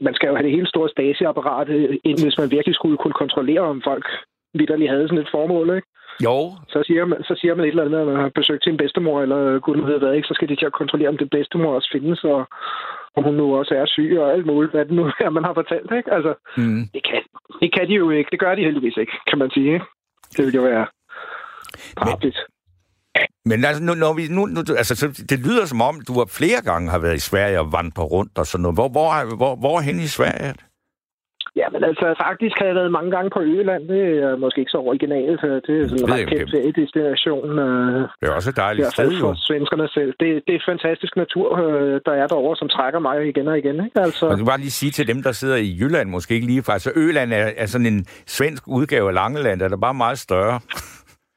[0.00, 1.68] man skal jo have det hele store Stasi-apparat,
[2.04, 4.06] ind, hvis man virkelig skulle kunne kontrollere, om folk
[4.54, 5.88] vidderligt havde sådan et formål, ikke?
[6.26, 6.36] Jo.
[6.68, 9.22] Så siger, man, så siger man et eller andet, at man har besøgt sin bedstemor,
[9.22, 10.28] eller gud ved hvad, ikke?
[10.28, 12.46] så skal de til at kontrollere, om det bedstemor også findes, og
[13.16, 15.54] om hun nu også er syg, og alt muligt, hvad det nu er, man har
[15.54, 15.90] fortalt.
[15.96, 16.12] Ikke?
[16.12, 16.82] Altså, mm.
[16.94, 17.22] det, kan,
[17.60, 18.30] det kan de jo ikke.
[18.30, 19.72] Det gør de heldigvis ikke, kan man sige.
[19.74, 19.86] Ikke?
[20.36, 20.86] Det vil jo være
[21.96, 22.38] drabligt.
[23.46, 26.26] Men altså, nu, når vi, nu, nu, altså, så det lyder som om, du har
[26.40, 28.76] flere gange har været i Sverige og vandret rundt og sådan noget.
[28.76, 30.54] Hvor, hvor, hvor, hvor er henne i Sverige?
[31.60, 33.82] Ja, men altså faktisk har jeg været mange gange på Øland.
[33.88, 35.40] Det er måske ikke så originalt.
[35.66, 37.58] Det er sådan en ret kendt feriedestination.
[37.58, 39.20] Øh, det er også et dejligt sted, jo.
[39.20, 40.10] For svenskerne selv.
[40.20, 43.76] Det, det er fantastisk natur, øh, der er derovre, som trækker mig igen og igen.
[43.84, 44.00] Ikke?
[44.06, 44.28] Altså...
[44.28, 46.72] Man kan bare lige sige til dem, der sidder i Jylland, måske ikke lige fra.
[46.72, 50.60] Altså Øland er, er sådan en svensk udgave af Langeland, der er bare meget større.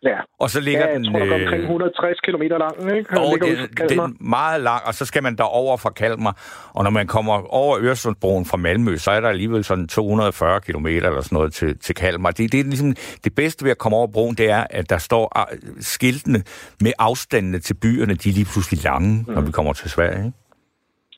[0.03, 0.17] Ja.
[0.39, 1.05] Og så ligger ja, den...
[1.05, 1.41] Jeg tror, øh...
[1.41, 3.19] omkring 160 km lang, ikke?
[3.19, 6.37] Og det, den er meget lang, og så skal man derover fra Kalmar.
[6.73, 10.85] Og når man kommer over Øresundsbroen fra Malmø, så er der alligevel sådan 240 km
[10.85, 12.31] eller sådan noget til, til Kalmar.
[12.31, 14.97] Det, det er ligesom det bedste ved at komme over broen, det er, at der
[14.97, 16.43] står ah, skiltene
[16.81, 19.33] med afstandene til byerne, de er lige pludselig lange, mm.
[19.33, 20.37] når vi kommer til Sverige, ikke?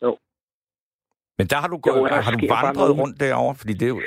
[0.02, 0.18] Jo.
[1.38, 3.56] Men der har du, jo, har du vandret rundt derovre?
[3.56, 4.02] Fordi det er jo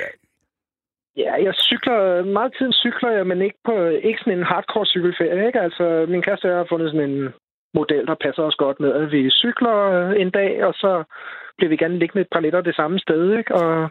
[1.17, 5.47] Ja, jeg cykler, meget tid cykler jeg, men ikke på ikke sådan en hardcore cykelferie.
[5.47, 5.59] Ikke?
[5.59, 7.33] Altså, min kæreste har fundet sådan en
[7.73, 11.03] model, der passer os godt med, at vi cykler øh, en dag, og så
[11.57, 13.55] bliver vi gerne liggende et par nætter det samme sted, ikke?
[13.55, 13.89] og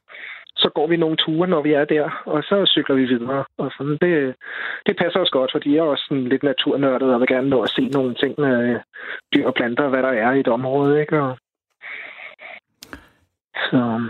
[0.56, 3.44] så går vi nogle ture, når vi er der, og så cykler vi videre.
[3.58, 3.98] Og sådan.
[4.00, 4.34] Det,
[4.86, 7.62] det passer os godt, fordi jeg er også sådan lidt naturnørdet, og vil gerne nå
[7.62, 8.80] at se nogle ting med øh,
[9.34, 11.00] dyr og planter, hvad der er i et område.
[11.00, 11.20] Ikke?
[11.20, 11.36] Og
[13.54, 14.00] så,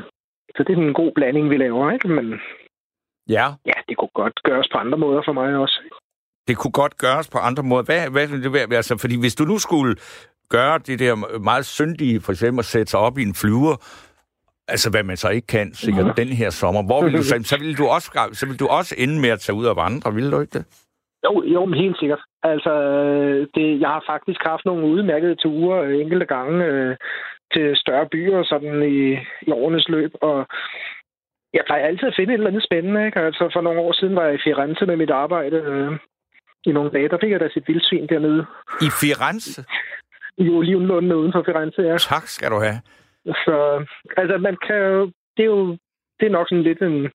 [0.56, 2.08] så det er en god blanding, vi laver, ikke?
[2.08, 2.40] Men
[3.36, 3.46] Ja.
[3.70, 5.78] Ja, det kunne godt gøres på andre måder for mig også.
[6.48, 7.84] Det kunne godt gøres på andre måder.
[7.88, 8.76] Hvad, hvad det være?
[8.76, 9.96] Altså, fordi hvis du nu skulle
[10.48, 13.74] gøre det der meget syndige, for eksempel at sætte sig op i en flyver,
[14.68, 16.20] altså hvad man så ikke kan, sikkert mm-hmm.
[16.22, 18.94] den her sommer, hvor vil du så, så vil du også, så vil du også
[18.98, 20.64] ende med at tage ud og vandre, vil du ikke det?
[21.24, 22.22] Jo, jo, men helt sikkert.
[22.42, 22.72] Altså,
[23.54, 26.96] det, jeg har faktisk haft nogle udmærkede ture enkelte gange øh,
[27.52, 28.98] til større byer sådan i,
[29.46, 30.46] i årenes løb, og
[31.52, 33.06] jeg plejer altid at finde et eller andet spændende.
[33.06, 33.20] Ikke?
[33.20, 35.56] Altså, for nogle år siden var jeg i Firenze med mit arbejde.
[35.56, 35.92] Øh,
[36.64, 38.46] I nogle dage, der fik jeg da sit vildsvin dernede.
[38.86, 39.64] I Firenze?
[40.38, 41.96] I Olivenlunden uden for Firenze, ja.
[41.98, 42.78] Tak skal du have.
[43.24, 43.86] Så,
[44.16, 45.10] altså, man kan jo...
[45.36, 45.76] Det er jo
[46.20, 47.10] det er nok sådan lidt en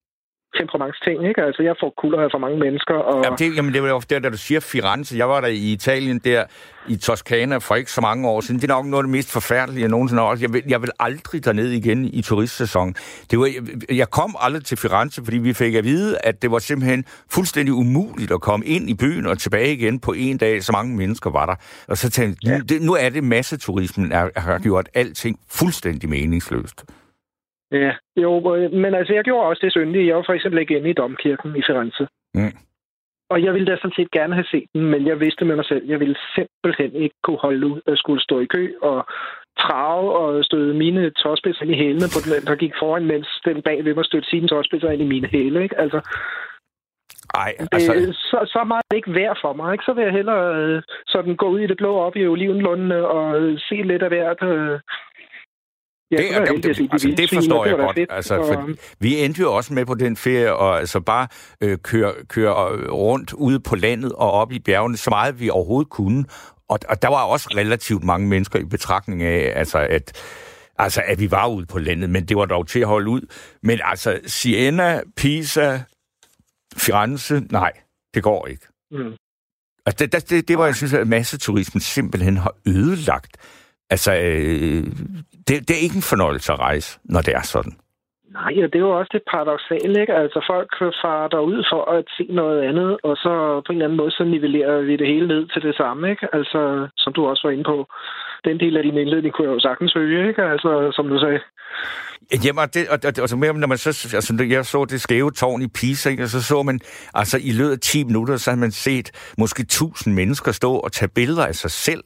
[0.56, 1.42] temperamentsting, ikke?
[1.48, 2.94] Altså, jeg får kulder af for mange mennesker.
[2.94, 3.24] Og...
[3.24, 5.18] Jamen, det, jamen, det var jo der, da du siger Firenze.
[5.18, 6.44] Jeg var der i Italien, der
[6.88, 8.62] i Toskana, for ikke så mange år siden.
[8.62, 10.92] Det er nok noget af det mest forfærdelige, jeg nogensinde har jeg vil, jeg vil
[11.00, 12.96] aldrig derned igen i turistsæsonen.
[13.32, 16.52] Det var, jeg, jeg kom aldrig til Firenze, fordi vi fik at vide, at det
[16.52, 20.64] var simpelthen fuldstændig umuligt at komme ind i byen og tilbage igen på en dag,
[20.64, 21.56] så mange mennesker var der.
[21.88, 22.58] Og så tænkte jeg, ja.
[22.58, 26.86] nu, det, nu er det masseturismen, der har gjort alting fuldstændig meningsløst.
[27.72, 28.32] Ja, jo,
[28.84, 30.08] men altså, jeg gjorde også det syndige.
[30.08, 32.08] Jeg var for eksempel ikke inde i domkirken i Firenze.
[32.34, 32.56] Mm.
[33.30, 35.66] Og jeg ville da sådan set gerne have set den, men jeg vidste med mig
[35.66, 39.06] selv, jeg ville simpelthen ikke kunne holde ud at skulle stå i kø og
[39.60, 43.62] trave og støde mine tårspidser ind i hælene på den, der gik foran, mens den
[43.62, 45.64] bag ved mig stødte sine tårspidser ind i mine hæle.
[45.64, 45.80] Ikke?
[45.80, 46.00] Altså,
[47.34, 47.94] ej, altså...
[47.94, 49.74] Det, så, så meget er det ikke værd for mig.
[49.74, 49.86] Ikke?
[49.86, 53.60] Så vil jeg hellere øh, sådan gå ud i det blå op i olivenlundene og
[53.70, 54.44] se lidt af hvert.
[54.44, 54.80] Øh,
[56.12, 57.96] Ja, det, det, det, det, altså, det forstår jeg godt.
[57.96, 61.28] Fedt, altså, for, vi endte jo også med på den ferie og altså bare
[61.62, 65.90] øh, køre, køre rundt ude på landet og op i bjergene, så meget vi overhovedet
[65.90, 66.26] kunne.
[66.70, 70.12] Og, og der var også relativt mange mennesker i betragtning af, altså, at,
[70.78, 73.22] altså, at vi var ude på landet, men det var dog til at holde ud.
[73.64, 75.80] Men altså, Siena, Pisa,
[76.78, 77.72] Firenze, nej,
[78.14, 78.68] det går ikke.
[78.92, 79.14] Mm.
[79.86, 83.38] Altså, det, det, det var, jeg synes, at masseturismen simpelthen har ødelagt
[83.90, 84.88] Altså, øh,
[85.48, 87.74] det, det er ikke en fornøjelse at rejse, når det er sådan.
[88.40, 90.14] Nej, ja, det er jo også det paradoxale, ikke?
[90.24, 90.72] Altså, folk
[91.04, 93.34] farer derud for at se noget andet, og så
[93.66, 96.28] på en eller anden måde, så nivellerer vi det hele ned til det samme, ikke?
[96.34, 97.78] Altså, som du også var inde på.
[98.48, 100.44] Den del af din indledning kunne jeg jo sagtens høre, ikke?
[100.44, 101.40] Altså, som du sagde.
[102.46, 105.32] Jamen, og, det, og, og, og, og når man så, altså, jeg så det skæve
[105.32, 106.24] tårn i Pisa, ikke?
[106.24, 106.80] og så så man,
[107.14, 110.92] altså i løbet af 10 minutter, så har man set måske 1000 mennesker stå og
[110.92, 112.04] tage billeder af sig selv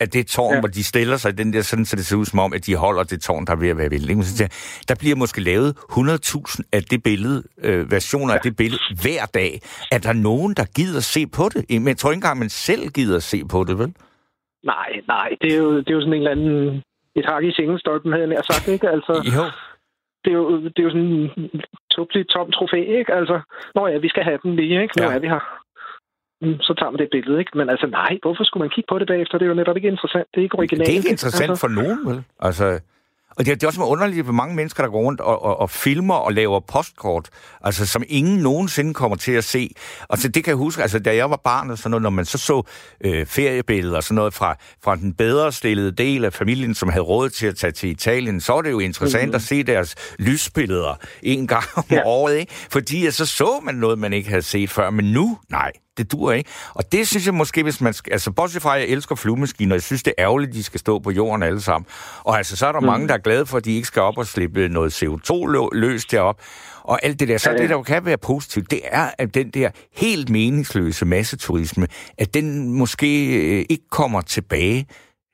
[0.00, 0.60] at det tårn, ja.
[0.60, 2.76] hvor de stiller sig, den der, sådan, så det ser ud som om, at de
[2.76, 4.16] holder det tårn, der er ved at være vældig.
[4.88, 8.36] Der bliver måske lavet 100.000 af det billede, øh, versioner ja.
[8.36, 9.60] af det billede hver dag.
[9.92, 11.64] Er der nogen, der gider se på det?
[11.70, 13.94] Men jeg tror ikke engang, man selv gider se på det, vel?
[14.64, 16.82] Nej, nej, det er jo, det er jo sådan en eller anden...
[17.16, 18.88] Et hak i sengenstolpen, havde jeg nær sagt, ikke?
[18.88, 19.44] Altså, jo.
[20.24, 23.14] Det er jo, det er jo sådan en tåbelig tom trofæ, ikke?
[23.14, 23.40] Altså,
[23.74, 24.94] nå ja, vi skal have den lige, ikke?
[24.98, 25.14] Nu ja.
[25.14, 25.42] er vi her.
[26.42, 27.58] Mm, så tager man det billede, ikke?
[27.58, 29.38] Men altså nej, hvorfor skulle man kigge på det bagefter?
[29.38, 30.26] Det er jo netop ikke interessant.
[30.32, 30.86] Det er ikke originalt.
[30.86, 31.60] Det er ikke interessant altså.
[31.60, 32.24] for nogen, vel?
[32.40, 32.80] Altså,
[33.38, 35.70] og det, det er også underligt for mange mennesker, der går rundt og, og, og
[35.70, 37.28] filmer og laver postkort,
[37.60, 39.70] altså som ingen nogensinde kommer til at se.
[40.10, 42.24] Altså det kan jeg huske, altså da jeg var barn og sådan noget, når man
[42.24, 42.62] så så
[43.04, 47.04] øh, feriebilleder og sådan noget fra, fra den bedre stillede del af familien, som havde
[47.04, 49.34] råd til at tage til Italien, så var det jo interessant mm.
[49.34, 52.02] at se deres lysbilleder en gang om ja.
[52.04, 52.52] året, ikke?
[52.52, 56.32] Fordi så så man noget, man ikke havde set før, men nu, nej, det dur
[56.32, 56.50] ikke.
[56.74, 57.92] Og det synes jeg måske, hvis man...
[57.92, 60.62] Skal, altså, bortset fra, at jeg elsker flyvemaskiner, jeg synes, det er ærgerligt, at de
[60.62, 61.86] skal stå på jorden alle sammen.
[62.24, 62.86] Og altså, så er der mm.
[62.86, 65.32] mange, der er glade for, at de ikke skal op og slippe noget CO2
[65.72, 66.40] løs derop.
[66.84, 67.38] Og alt det der.
[67.38, 67.62] Så ja, ja.
[67.62, 71.86] det, der kan være positivt, det er, at den der helt meningsløse masseturisme,
[72.18, 74.86] at den måske øh, ikke kommer tilbage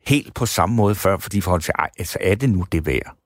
[0.06, 3.16] helt på samme måde før, fordi folk siger, ej, altså er det nu det værd?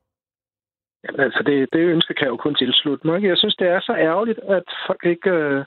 [1.05, 3.22] Jamen, altså, det, det ønske kan jeg jo kun tilslutte mig.
[3.22, 5.64] Jeg synes, det er så ærgerligt, at folk ikke øh,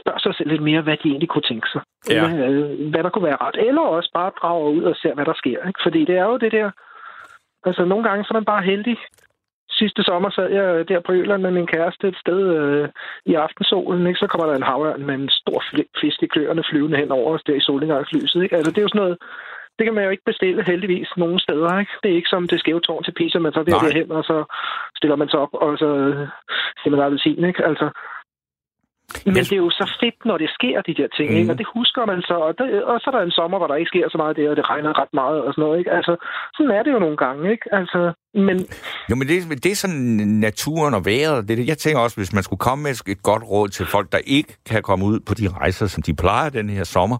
[0.00, 1.82] spørger sig selv lidt mere, hvad de egentlig kunne tænke sig.
[2.10, 2.28] Ja.
[2.28, 3.56] Hvad, øh, hvad der kunne være ret.
[3.68, 5.66] Eller også bare drager ud og ser, hvad der sker.
[5.68, 5.80] Ikke?
[5.82, 6.70] Fordi det er jo det der...
[7.64, 8.96] Altså, nogle gange så er man bare heldig.
[9.70, 12.88] Sidste sommer sad jeg der på Øland med min kæreste et sted øh,
[13.26, 14.06] i aftensolen.
[14.06, 14.18] Ikke?
[14.18, 15.62] Så kommer der en havørn med en stor
[16.00, 18.42] fisk i kløerne flyvende hen over os der i solnedgangslyset.
[18.42, 18.56] Ikke?
[18.56, 19.18] Altså, det er jo sådan noget...
[19.78, 21.78] Det kan man jo ikke bestille heldigvis nogen steder.
[21.78, 21.92] Ikke?
[22.02, 24.44] Det er ikke som det skæve tårn til Pisa, man så der hen, og så
[24.96, 25.88] stiller man sig op, og så
[26.82, 27.44] siger man appelsin.
[27.44, 27.64] Ikke?
[27.64, 27.90] Altså,
[29.26, 31.36] men det er jo så fedt, når det sker, de der ting, mm.
[31.38, 31.52] ikke?
[31.52, 32.36] og det husker man så.
[32.46, 34.50] Og, det, og så er der en sommer, hvor der ikke sker så meget der,
[34.50, 35.78] og det regner ret meget og sådan noget.
[35.78, 35.90] Ikke?
[35.98, 36.12] Altså,
[36.56, 37.42] sådan er det jo nogle gange.
[37.54, 37.66] Ikke?
[37.80, 38.00] Altså,
[38.34, 38.56] men...
[39.10, 40.04] Jo, men det, det er sådan
[40.48, 41.48] naturen og vejret.
[41.48, 44.20] Det, jeg tænker også, hvis man skulle komme med et godt råd til folk, der
[44.26, 47.18] ikke kan komme ud på de rejser, som de plejer den her sommer,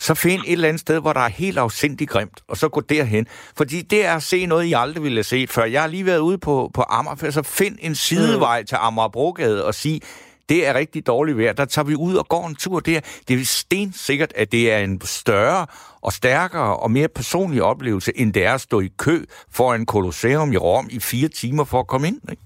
[0.00, 2.80] så find et eller andet sted, hvor der er helt afsindigt grimt, og så gå
[2.80, 3.26] derhen.
[3.56, 5.64] Fordi det er at se noget, I aldrig ville have set før.
[5.64, 8.66] Jeg har lige været ude på, på Amager, så find en sidevej mm.
[8.66, 10.00] til Amagerbrogade og sige,
[10.48, 13.00] det er rigtig dårligt vejr, der tager vi ud og går en tur der.
[13.28, 15.66] Det er stensikkert, at det er en større
[16.02, 19.16] og stærkere og mere personlig oplevelse, end det er at stå i kø
[19.56, 22.42] for en kolosseum i Rom i fire timer for at komme ind, ikke?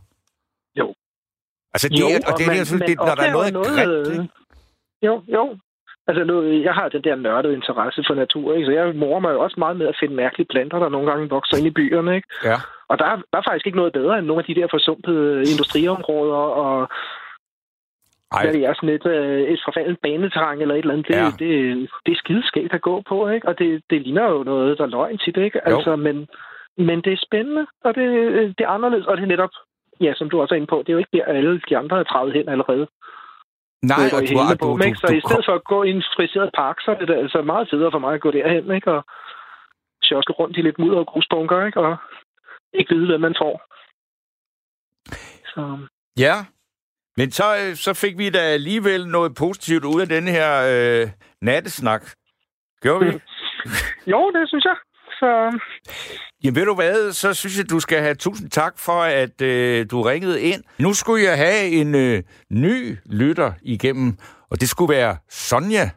[0.81, 0.95] Jo.
[1.75, 4.09] Altså, det jo, er, og det, er, men, det, når der er noget, noget grimt,
[4.13, 4.29] ikke?
[5.03, 5.57] Jo, jo.
[6.09, 8.67] Altså, nu, jeg har den der nørdede interesse for natur, ikke?
[8.67, 11.29] så jeg morer mig jo også meget med at finde mærkelige planter, der nogle gange
[11.29, 12.17] vokser ind i byerne.
[12.17, 12.29] Ikke?
[12.45, 12.57] Ja.
[12.89, 16.43] Og der, der er faktisk ikke noget bedre end nogle af de der forsumpede industriområder
[16.65, 16.89] og
[18.35, 18.43] ej.
[18.43, 21.09] Hvad det er sådan et, øh, et forfaldet baneterræn eller et eller andet.
[21.09, 21.31] Det, ja.
[21.43, 21.51] det,
[22.07, 23.49] det er skideskægt at gå på, ikke?
[23.49, 25.69] Og det, det ligner jo noget, der er løgn til det, ikke?
[25.69, 26.17] Altså, men,
[26.89, 28.07] men det er spændende, og det,
[28.59, 29.55] det er anderledes, og det er netop,
[30.01, 31.99] ja, som du også er inde på, det er jo ikke der, alle de andre
[31.99, 32.87] er træet hen allerede.
[33.83, 36.03] Nej, og du, har, du, du, du, Så i stedet for at gå i en
[36.17, 38.91] friseret park, så er det altså meget federe for mig at gå derhen, ikke?
[38.93, 39.05] Og
[40.03, 41.81] sjoske rundt i lidt mudder og grusbunker, ikke?
[41.81, 41.97] Og
[42.73, 43.55] ikke vide, hvad man får.
[45.55, 45.79] Så.
[46.19, 46.37] Ja,
[47.17, 51.09] men så, øh, så fik vi da alligevel noget positivt ud af den her øh,
[51.43, 52.03] nattesnak.
[52.83, 53.13] Gjorde vi?
[54.13, 54.77] jo, det synes jeg.
[55.21, 55.59] Så...
[56.45, 59.87] Jamen ved du hvad, så synes jeg, du skal have tusind tak for, at øh,
[59.91, 60.63] du ringede ind.
[60.79, 64.17] Nu skulle jeg have en øh, ny lytter igennem,
[64.51, 65.91] og det skulle være Sonja.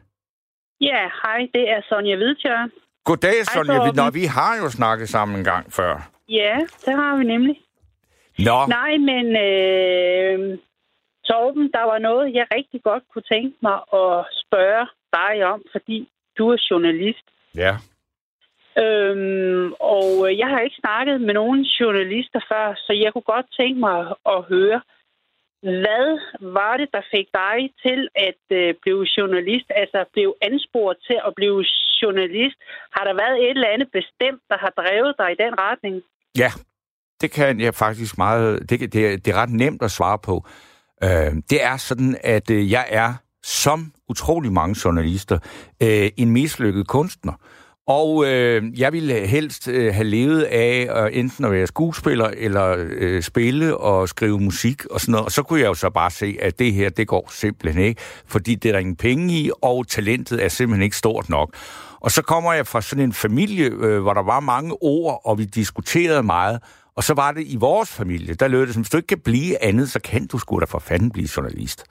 [0.80, 2.68] Ja, hej, det er Sonja Hvidtjør.
[3.04, 3.72] Goddag, Sonja.
[3.72, 6.08] Hej, Nå, vi har jo snakket sammen en gang før.
[6.28, 7.56] Ja, det har vi nemlig.
[8.38, 8.66] Nå.
[8.66, 10.58] Nej, men øh,
[11.28, 14.86] Torben, der var noget, jeg rigtig godt kunne tænke mig at spørge
[15.18, 16.08] dig om, fordi
[16.38, 17.26] du er journalist.
[17.56, 17.74] Ja.
[18.84, 20.08] Øhm, og
[20.40, 23.98] jeg har ikke snakket med nogen journalister før, så jeg kunne godt tænke mig
[24.34, 24.80] at høre,
[25.60, 26.08] hvad
[26.40, 31.32] var det, der fik dig til at øh, blive journalist, altså blive ansporet til at
[31.34, 31.64] blive
[32.02, 32.58] journalist?
[32.96, 36.02] Har der været et eller andet bestemt, der har drevet dig i den retning?
[36.42, 36.50] Ja,
[37.20, 38.70] det kan jeg faktisk meget...
[38.70, 38.92] Det, det,
[39.24, 40.44] det er ret nemt at svare på.
[41.04, 45.38] Øh, det er sådan, at øh, jeg er, som utrolig mange journalister,
[45.82, 47.32] øh, en mislykket kunstner.
[47.88, 52.76] Og øh, jeg ville helst øh, have levet af øh, enten at være skuespiller, eller
[52.78, 55.24] øh, spille og skrive musik og sådan noget.
[55.24, 58.00] Og så kunne jeg jo så bare se, at det her, det går simpelthen ikke,
[58.26, 61.54] fordi det er der ingen penge i, og talentet er simpelthen ikke stort nok.
[62.00, 65.38] Og så kommer jeg fra sådan en familie, øh, hvor der var mange ord, og
[65.38, 66.60] vi diskuterede meget.
[66.96, 69.20] Og så var det i vores familie, der lød det som, hvis du ikke kan
[69.20, 71.84] blive andet, så kan du sgu da for fanden blive journalist.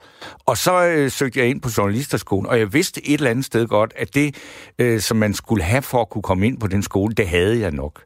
[0.46, 3.66] Og så øh, søgte jeg ind på journalisterskolen, og jeg vidste et eller andet sted
[3.66, 4.36] godt, at det,
[4.78, 7.60] øh, som man skulle have for at kunne komme ind på den skole, det havde
[7.60, 8.02] jeg nok.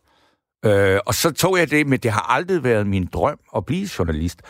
[0.64, 3.88] Øh, og så tog jeg det, men det har aldrig været min drøm at blive
[3.98, 4.42] journalist.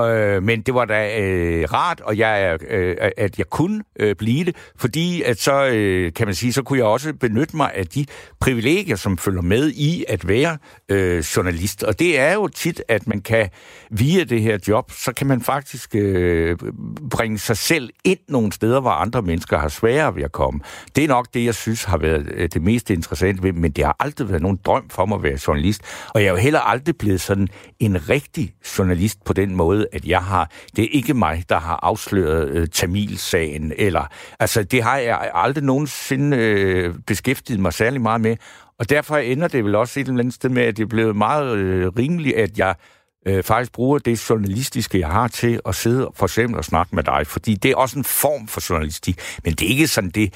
[0.00, 4.44] Øh, men det var da øh, rart, og jeg, øh, at jeg kunne øh, blive
[4.44, 7.86] det, fordi at så, øh, kan man sige, så kunne jeg også benytte mig af
[7.86, 8.06] de
[8.40, 11.82] privilegier, som følger med i at være øh, journalist.
[11.82, 13.48] Og det er jo tit, at man kan,
[13.90, 16.56] via det her job, så kan man faktisk øh,
[17.10, 20.60] bringe sig selv ind nogle steder, hvor andre mennesker har sværere ved at komme.
[20.96, 23.84] Det er nok det, jeg synes har været øh, det mest interessante ved, men det
[23.84, 25.82] har aldrig været nogen drøm for mig at være journalist.
[26.14, 27.48] Og jeg er jo heller aldrig blevet sådan
[27.80, 31.80] en rigtig journalist på den måde, at jeg har, det er ikke mig, der har
[31.82, 34.06] afsløret øh, Tamil-sagen, eller,
[34.40, 38.36] altså det har jeg aldrig nogensinde øh, beskæftiget mig særlig meget med,
[38.78, 41.16] og derfor ender det vel også et eller andet sted med, at det er blevet
[41.16, 42.74] meget øh, rimeligt, at jeg
[43.26, 47.02] øh, faktisk bruger det journalistiske, jeg har til at sidde for eksempel og snakke med
[47.02, 50.34] dig, fordi det er også en form for journalistik, men det er ikke sådan det,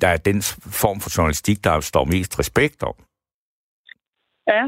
[0.00, 0.42] der er den
[0.82, 2.94] form for journalistik, der står mest respekt om.
[4.46, 4.62] Ja,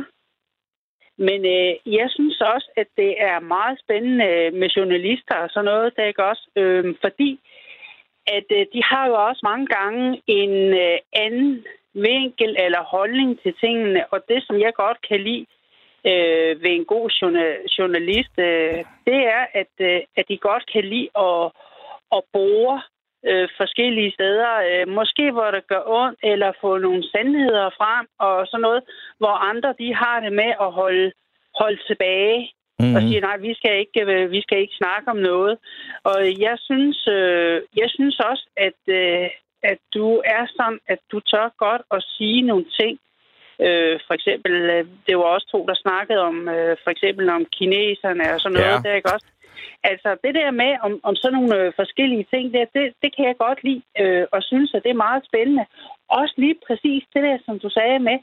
[1.29, 5.97] men øh, jeg synes også, at det er meget spændende med journalister og sådan noget,
[5.97, 7.41] der ikke også, øh, fordi
[8.27, 10.55] at øh, de har jo også mange gange en
[10.85, 15.47] øh, anden vinkel eller holdning til tingene, og det, som jeg godt kan lide
[16.11, 17.07] øh, ved en god
[17.79, 21.45] journalist, øh, det er, at, øh, at de godt kan lide at,
[22.17, 22.83] at bore
[23.29, 24.53] øh, forskellige steder.
[24.69, 28.83] Øh, måske hvor det gør ondt, eller få nogle sandheder frem og sådan noget,
[29.19, 31.13] hvor andre de har det med at holde,
[31.61, 32.53] holde tilbage.
[32.79, 32.97] Mm-hmm.
[32.97, 35.59] og sige, nej, vi skal, ikke, øh, vi skal ikke snakke om noget.
[36.05, 39.29] Og jeg synes, øh, jeg synes også, at, øh,
[39.63, 42.99] at du er sådan, at du tør godt at sige nogle ting.
[43.67, 47.45] Øh, for eksempel, øh, det var også to, der snakkede om, øh, for eksempel om
[47.57, 48.77] kineserne og sådan noget.
[48.77, 48.83] Ja.
[48.85, 49.27] Der, ikke også?
[49.91, 53.25] Altså, det der med om, om sådan nogle øh, forskellige ting, der, det, det kan
[53.27, 55.65] jeg godt lide, øh, og synes, at det er meget spændende.
[56.09, 58.19] Også lige præcis det der, som du sagde med,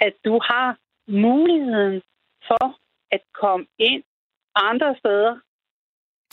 [0.00, 0.76] at du har
[1.08, 2.02] muligheden
[2.48, 2.64] for
[3.10, 4.02] at komme ind
[4.54, 5.34] andre steder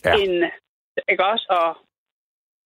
[0.05, 0.13] ja.
[0.13, 0.51] end,
[1.09, 1.77] ikke også, og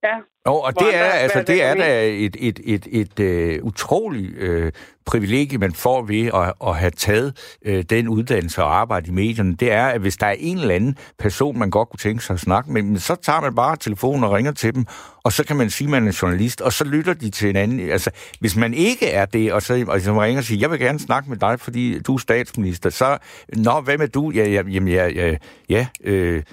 [0.04, 0.18] Ja.
[0.46, 2.88] Og, og det er, altså, det er da et, et, et,
[3.20, 4.70] et, uh, utroligt uh,
[5.06, 9.56] privilegie, man får ved at, at have taget uh, den uddannelse og arbejde i medierne.
[9.56, 12.34] Det er, at hvis der er en eller anden person, man godt kunne tænke sig
[12.34, 14.86] at snakke med, så tager man bare telefonen og ringer til dem,
[15.24, 17.56] og så kan man sige, at man er journalist, og så lytter de til en
[17.56, 17.90] anden.
[17.90, 20.80] Altså, hvis man ikke er det, og så, og så ringer og siger, jeg vil
[20.80, 23.18] gerne snakke med dig, fordi du er statsminister, så,
[23.58, 24.32] nå, hvem er du?
[24.36, 25.36] Ja, ja, jamen, ja, ja,
[25.70, 26.44] ja øh,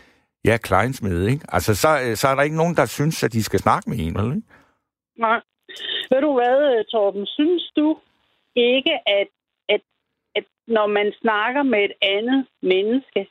[0.44, 1.44] ja, kleinsmed, ikke?
[1.48, 3.98] Altså, så, øh, så er der ikke nogen, der synes, at de skal snakke med
[3.98, 4.48] en, eller ikke?
[5.18, 5.40] Nej.
[6.10, 7.26] Ved du hvad, Torben?
[7.26, 7.98] Synes du
[8.56, 9.28] ikke, at,
[9.68, 9.82] at,
[10.34, 13.28] at når man snakker med et andet menneske,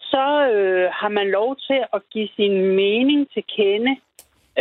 [0.00, 3.92] så øh, har man lov til at give sin mening til kende.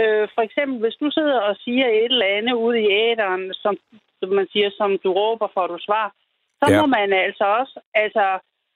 [0.02, 3.78] Øh, for eksempel, hvis du sidder og siger et eller andet ude i æderen, som,
[4.20, 6.12] som man siger, som du råber for, at du svarer,
[6.60, 6.80] så ja.
[6.80, 8.26] må man altså også, altså,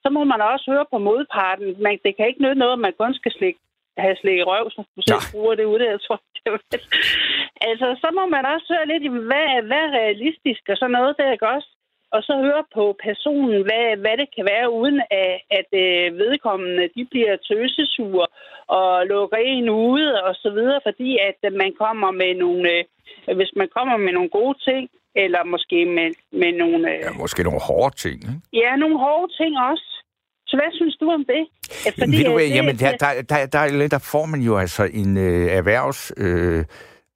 [0.03, 1.67] så må man også høre på modparten.
[1.83, 3.59] Man, det kan ikke nytte noget, at man kun skal slikke,
[3.97, 5.89] have slikket røv, som du selv bruger det ude.
[5.89, 6.81] Jeg tror, det
[7.69, 11.31] altså, så må man også høre lidt, hvad, hvad er realistisk og sådan noget, der
[11.31, 11.69] ikke også?
[12.15, 16.89] Og så høre på personen, hvad, hvad det kan være, uden at, at øh, vedkommende
[16.95, 18.27] de bliver tøsesure
[18.67, 22.69] og lukker en ude og så videre, fordi at man kommer med nogle,
[23.27, 26.09] øh, hvis man kommer med nogle gode ting, eller måske med,
[26.41, 26.91] med nogle...
[26.91, 26.99] Øh...
[27.03, 28.41] Ja, måske nogle hårde ting, ikke?
[28.53, 29.87] Ja, nogle hårde ting også.
[30.47, 31.43] Så hvad synes du om det?
[31.99, 34.83] Fordi, Ved du hvad, det, jamen, der, der, der, der, der får man jo altså
[34.93, 36.11] en øh, erhvervs...
[36.17, 36.65] Øh,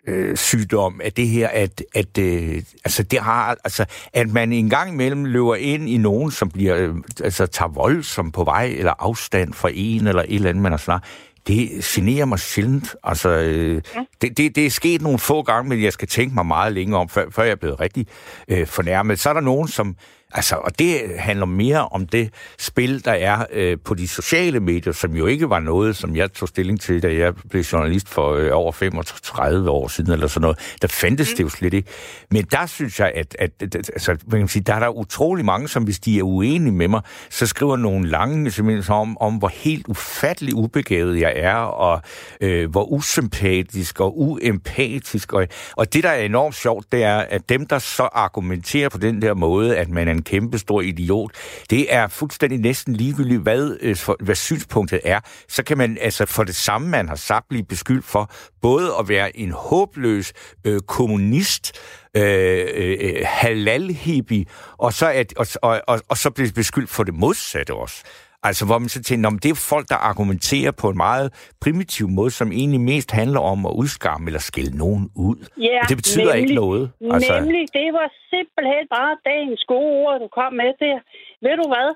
[0.08, 2.56] øh, sygdom af det her, at, at øh,
[2.86, 6.78] altså det har, altså, at man en gang imellem løber ind i nogen, som bliver,
[6.78, 10.72] øh, altså tager voldsomt på vej, eller afstand fra en, eller et eller andet, man
[10.72, 11.04] har snart
[11.48, 12.96] det generer mig sjældent.
[13.04, 14.06] Altså, øh, ja.
[14.22, 16.98] det, det, det er sket nogle få gange, men jeg skal tænke mig meget længe
[16.98, 18.08] om, før, før jeg er blevet rigtig
[18.48, 19.20] øh, fornærmet.
[19.20, 19.96] Så er der nogen, som
[20.36, 24.94] Altså, og det handler mere om det spil, der er øh, på de sociale medier,
[24.94, 28.34] som jo ikke var noget, som jeg tog stilling til, da jeg blev journalist for
[28.34, 30.76] øh, over 35 år siden, eller sådan noget.
[30.82, 31.38] Der fandtes mm.
[31.38, 31.90] det jo slet ikke.
[32.32, 35.46] Men der synes jeg, at, at, at altså, man kan sige, der er der utrolig
[35.46, 39.36] mange, som hvis de er uenige med mig, så skriver nogle lange simpelthen om, om
[39.36, 42.02] hvor helt ufattelig ubegavet jeg er, og
[42.42, 45.34] øh, hvor usympatisk og uempatisk.
[45.34, 48.98] Og, og det, der er enormt sjovt, det er, at dem, der så argumenterer på
[48.98, 51.32] den der måde, at man er en kæmpe stor idiot,
[51.70, 55.20] det er fuldstændig næsten ligegyldigt, hvad, øh, hvad synspunktet er.
[55.50, 59.10] Så kan man altså for det samme, man har sagt, blive beskyldt for både at
[59.10, 60.34] være en håbløs
[60.66, 61.72] øh, kommunist,
[62.18, 64.46] øh, øh, øh halal-hippie,
[64.78, 68.04] og så, at, og, og, og, og så blive beskyldt for det modsatte også.
[68.50, 71.28] Altså, hvor man så tænker, om det er folk, der argumenterer på en meget
[71.64, 75.38] primitiv måde, som egentlig mest handler om at udskamme eller skille nogen ud.
[75.70, 76.84] Ja, det betyder nemlig, ikke noget.
[77.14, 77.34] Altså...
[77.40, 80.98] Nemlig, det var simpelthen bare dagens gode ord, du kom med der.
[81.46, 81.90] Ved du hvad?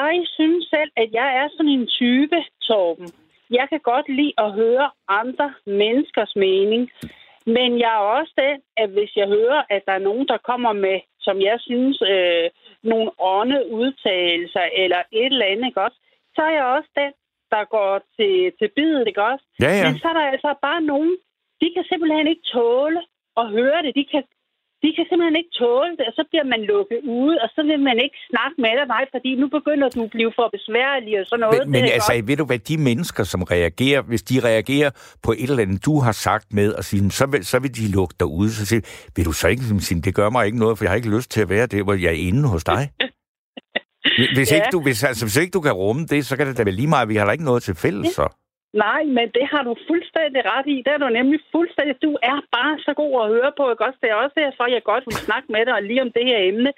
[0.00, 2.38] Jeg synes selv, at jeg er sådan en type,
[2.68, 3.08] Torben.
[3.58, 6.82] Jeg kan godt lide at høre andre menneskers mening.
[7.46, 10.72] Men jeg er også den, at hvis jeg hører, at der er nogen, der kommer
[10.72, 12.46] med, som jeg synes, øh,
[12.82, 15.98] nogle ånde udtalelser eller et eller andet, ikke også?
[16.34, 17.12] Så er jeg også den,
[17.50, 19.44] der går til, til bidet, ikke også?
[19.60, 19.84] Ja, ja.
[19.86, 21.16] Men så er der altså bare nogen,
[21.60, 23.02] de kan simpelthen ikke tåle
[23.36, 23.92] at høre det.
[23.94, 24.22] De kan,
[24.82, 27.80] de kan simpelthen ikke tåle det, og så bliver man lukket ude, og så vil
[27.88, 31.26] man ikke snakke med dig, nej, fordi nu begynder du at blive for besværlig og
[31.26, 31.60] sådan noget.
[31.62, 32.28] Men, men altså, godt.
[32.28, 34.90] ved du hvad, de mennesker, som reagerer, hvis de reagerer
[35.26, 37.84] på et eller andet, du har sagt med, og sige, så vil, så vil de
[37.96, 38.82] lukke dig ud, så siger
[39.16, 41.30] vil du så ikke sige, det gør mig ikke noget, for jeg har ikke lyst
[41.30, 42.82] til at være der, hvor jeg er inde hos dig?
[44.36, 44.56] Hvis, ja.
[44.56, 46.74] ikke du, hvis, altså, hvis ikke du kan rumme det, så kan det da være
[46.74, 48.28] lige meget, vi har da ikke noget til fælles, så.
[48.72, 50.76] Nej, men det har du fuldstændig ret i.
[50.84, 52.02] Det er du nemlig fuldstændig.
[52.02, 53.98] Du er bare så god at høre på, ikke også?
[54.02, 56.72] Det er også derfor, jeg godt vil snakke med dig lige om det her emne.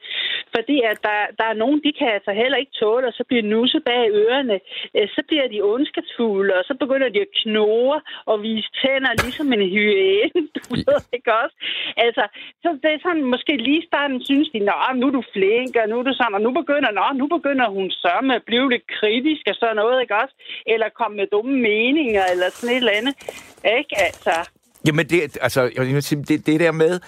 [0.57, 3.44] Fordi at der, der er nogen, de kan altså heller ikke tåle, og så bliver
[3.55, 4.57] nusset bag ørerne.
[4.96, 7.98] Øh, så bliver de ondskabsfulde, og så begynder de at knore
[8.30, 10.40] og vise tænder, ligesom en hyæne.
[10.57, 11.57] Du ved ikke også?
[11.96, 12.24] Altså,
[12.62, 15.88] så det er sådan, måske lige starten synes de, nå, nu er du flink, og
[15.88, 18.86] nu er du sådan, og nu begynder, nå, nu begynder hun sørme at blive lidt
[18.96, 20.34] kritisk og sådan noget, ikke også?
[20.72, 23.14] Eller komme med dumme meninger, eller sådan et eller andet.
[23.78, 23.94] Ikke?
[24.09, 24.34] Altså,
[24.86, 25.61] Jamen, det, altså,
[26.28, 27.00] det, det der med,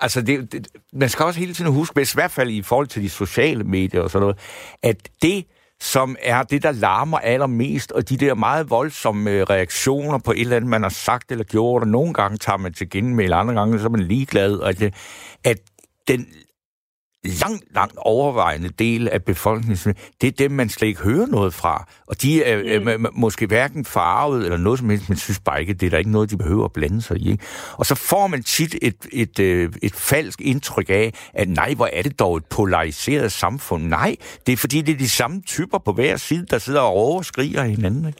[0.00, 3.02] altså, det, det, man skal også hele tiden huske, i hvert fald i forhold til
[3.02, 4.38] de sociale medier og sådan noget,
[4.82, 5.46] at det,
[5.80, 10.40] som er det, der larmer allermest, og de der meget voldsomme øh, reaktioner på et
[10.40, 13.54] eller andet, man har sagt eller gjort, og nogle gange tager man til genmæld, andre
[13.54, 14.94] gange så er man ligeglad, og det,
[15.44, 15.58] at
[16.08, 16.26] den
[17.24, 21.88] langt, langt overvejende del af befolkningen, det er dem, man slet ikke hører noget fra.
[22.06, 22.88] Og de er mm.
[22.88, 25.98] øh, måske hverken farvet eller noget som helst, men synes bare ikke, det er der
[25.98, 27.30] ikke noget, de behøver at blande sig i.
[27.30, 27.44] Ikke?
[27.72, 31.88] Og så får man tit et, et, øh, et falsk indtryk af, at nej, hvor
[31.92, 33.84] er det dog et polariseret samfund.
[33.84, 34.16] Nej,
[34.46, 37.18] det er fordi, det er de samme typer på hver side, der sidder og råber
[37.18, 38.06] og skriger hinanden.
[38.06, 38.18] Ikke?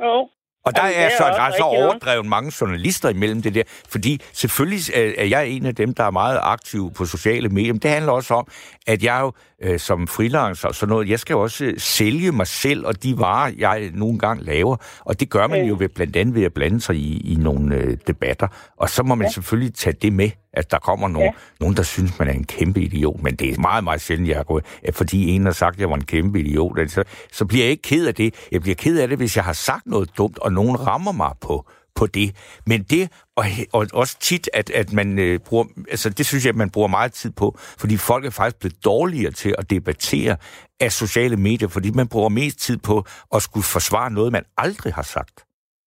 [0.00, 0.28] Jo,
[0.66, 4.80] og der er, så, der er så overdrevet mange journalister imellem det der, fordi selvfølgelig
[5.16, 8.12] er jeg en af dem, der er meget aktiv på sociale medier, men det handler
[8.12, 8.46] også om,
[8.86, 12.32] at jeg jo øh, som freelancer og sådan noget, jeg skal jo også øh, sælge
[12.32, 15.88] mig selv og de varer, jeg nogle gange laver, og det gør man jo ved,
[15.88, 19.26] blandt andet ved at blande sig i, i nogle øh, debatter, og så må man
[19.26, 19.32] ja.
[19.32, 21.38] selvfølgelig tage det med, at der kommer nogen, ja.
[21.60, 24.46] nogen, der synes, man er en kæmpe idiot, men det er meget, meget sjældent, jeg
[24.46, 27.64] går, at fordi en har sagt, at jeg var en kæmpe idiot, så, så bliver
[27.64, 28.34] jeg ikke ked af det.
[28.52, 31.32] Jeg bliver ked af det, hvis jeg har sagt noget dumt, og nogen rammer mig
[31.40, 32.36] på, på det.
[32.66, 36.50] Men det, og, og også tit, at, at man øh, bruger, altså det synes jeg,
[36.50, 40.36] at man bruger meget tid på, fordi folk er faktisk blevet dårligere til at debattere
[40.80, 44.94] af sociale medier, fordi man bruger mest tid på at skulle forsvare noget, man aldrig
[44.94, 45.44] har sagt.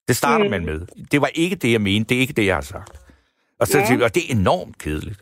[0.08, 0.52] Det starter mm.
[0.52, 1.06] man med.
[1.12, 2.10] Det var ikke det, jeg mente.
[2.10, 3.09] Det er ikke det, jeg har sagt.
[3.60, 4.04] Og, så, ja.
[4.06, 5.22] og det er enormt kedeligt.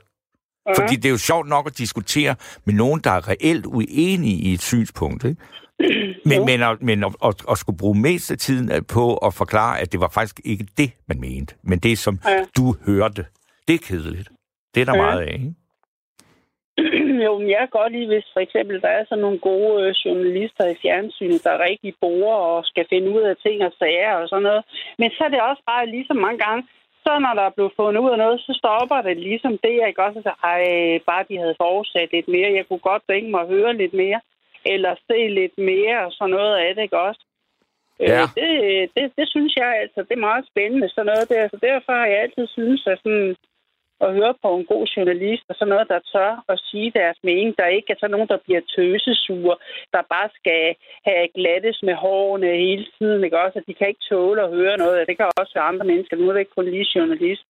[0.68, 0.74] Ja.
[0.82, 2.36] Fordi det er jo sjovt nok at diskutere
[2.66, 5.24] med nogen, der er reelt uenige i et synspunkt.
[5.24, 5.42] Ikke?
[6.30, 9.80] Men, men, at, men at, at, at skulle bruge mest af tiden på at forklare,
[9.80, 12.46] at det var faktisk ikke det, man mente, men det, som ja.
[12.58, 13.26] du hørte,
[13.68, 14.30] det er kedeligt.
[14.76, 15.02] Det er der ja.
[15.02, 15.54] meget af, ikke?
[17.26, 19.96] Jo, men jeg kan godt lide, hvis for eksempel der er sådan nogle gode øh,
[20.06, 24.30] journalister i fjernsynet, der rigtig bor og skal finde ud af ting og sager og
[24.30, 24.64] sådan noget.
[25.00, 26.62] Men så er det også bare ligesom mange gange,
[27.08, 29.88] så når der er blevet fundet ud af noget, så stopper det ligesom det, jeg
[29.88, 30.64] ikke også siger, ej,
[31.10, 32.58] bare de havde forudsat lidt mere.
[32.58, 34.20] Jeg kunne godt tænke mig at høre lidt mere
[34.74, 37.22] eller se lidt mere og sådan noget af det, ikke også?
[38.02, 38.24] Øh, ja.
[38.44, 41.48] Øh, det, det, det synes jeg altså, det er meget spændende, sådan noget der.
[41.54, 43.36] Så derfor har jeg altid synes, at sådan,
[44.06, 47.58] at høre på en god journalist, og sådan noget, der tør at sige deres mening.
[47.58, 49.56] Der ikke er sådan nogen, der bliver tøsesure,
[49.94, 50.76] der bare skal
[51.08, 53.60] have glattes med hårene hele tiden, ikke også?
[53.60, 55.08] At de kan ikke tåle at høre noget.
[55.08, 56.18] Det kan også være andre mennesker.
[56.18, 57.46] Nu er det ikke kun lige journalist,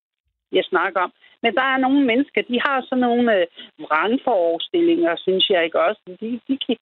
[0.52, 1.12] jeg snakker om.
[1.44, 3.48] Men der er nogle mennesker, de har sådan nogle øh,
[3.86, 6.02] vrangforestillinger, synes jeg ikke også.
[6.22, 6.76] De, de, kan,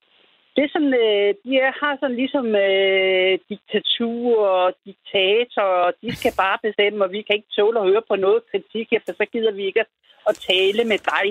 [0.58, 6.34] det sådan, øh, de er, har sådan ligesom øh, diktatur og diktator, og de skal
[6.44, 9.54] bare bestemme, og vi kan ikke tåle at høre på noget kritik, for så gider
[9.60, 9.92] vi ikke at,
[10.30, 11.28] at tale med dig.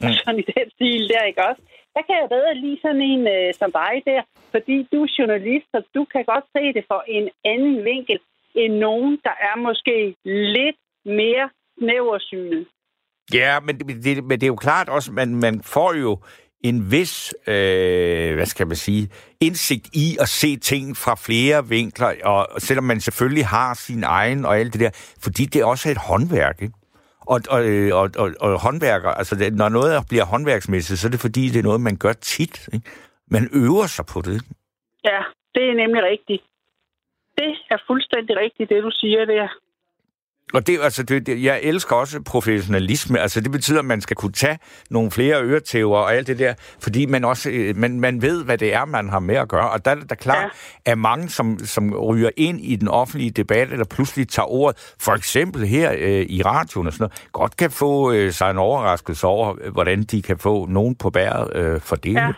[0.00, 0.12] Mm.
[0.18, 1.62] Sådan i den stil der, ikke også?
[1.94, 4.22] Der kan jeg bedre lige sådan en øh, som dig der,
[4.54, 8.18] fordi du er journalist, og du kan godt se det for en anden vinkel
[8.54, 11.46] end nogen, der er måske lidt mere
[11.78, 12.66] snæversynet.
[13.34, 16.18] Ja, men det, men det er jo klart også, man, man får jo
[16.64, 19.08] en vis, øh, hvad skal man sige,
[19.40, 24.44] indsigt i at se ting fra flere vinkler, og selvom man selvfølgelig har sin egen
[24.44, 24.90] og alt det der,
[25.24, 26.74] fordi det er også et håndværk, ikke?
[27.32, 31.10] Og, og, øh, og, og, og håndværker, altså det, når noget bliver håndværksmæssigt, så er
[31.10, 32.68] det fordi, det er noget, man gør tit.
[32.74, 32.90] Ikke?
[33.30, 34.42] Man øver sig på det.
[35.04, 35.20] Ja,
[35.54, 36.42] det er nemlig rigtigt.
[37.38, 39.48] Det er fuldstændig rigtigt, det du siger der.
[40.54, 43.18] Og det, altså, det, det, jeg elsker også professionalisme.
[43.18, 44.58] Altså, det betyder, at man skal kunne tage
[44.90, 48.58] nogle flere øretæver og alt det der, fordi man også øh, man, man ved, hvad
[48.58, 49.70] det er, man har med at gøre.
[49.70, 50.50] Og der er der klart,
[50.86, 50.90] ja.
[50.90, 55.12] at mange, som, som ryger ind i den offentlige debat, eller pludselig tager ordet, for
[55.12, 59.26] eksempel her øh, i radioen og sådan noget, godt kan få øh, sig en overraskelse
[59.26, 62.14] over, hvordan de kan få nogen på bæret øh, for det.
[62.14, 62.32] Ja.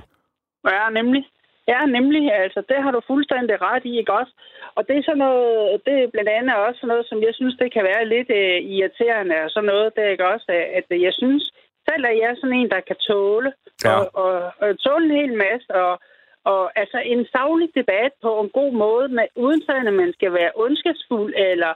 [0.64, 1.24] ja, nemlig.
[1.72, 2.22] Ja, nemlig.
[2.42, 4.32] Altså, det har du fuldstændig ret i, ikke også?
[4.78, 7.54] Og det er sådan noget, det er blandt andet også sådan noget, som jeg synes,
[7.62, 10.46] det kan være lidt uh, irriterende og sådan noget, det er ikke også,
[10.78, 11.44] at jeg synes,
[11.88, 13.50] selv er jeg sådan en, der kan tåle,
[13.84, 13.94] ja.
[13.98, 15.94] og, og, og tåle en hel masse, og,
[16.52, 20.56] og altså en savlig debat på en god måde, med, uden at man skal være
[20.64, 21.72] ondskabsfuld, eller,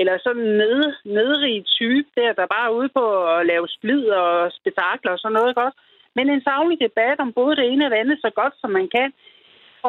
[0.00, 0.80] eller sådan ned,
[1.18, 3.04] nedrig type der, der bare er ude på
[3.34, 5.78] at lave splid og spektakler og sådan noget, ikke også?
[6.16, 8.88] Men en savlig debat om både det ene og det andet så godt, som man
[8.96, 9.08] kan,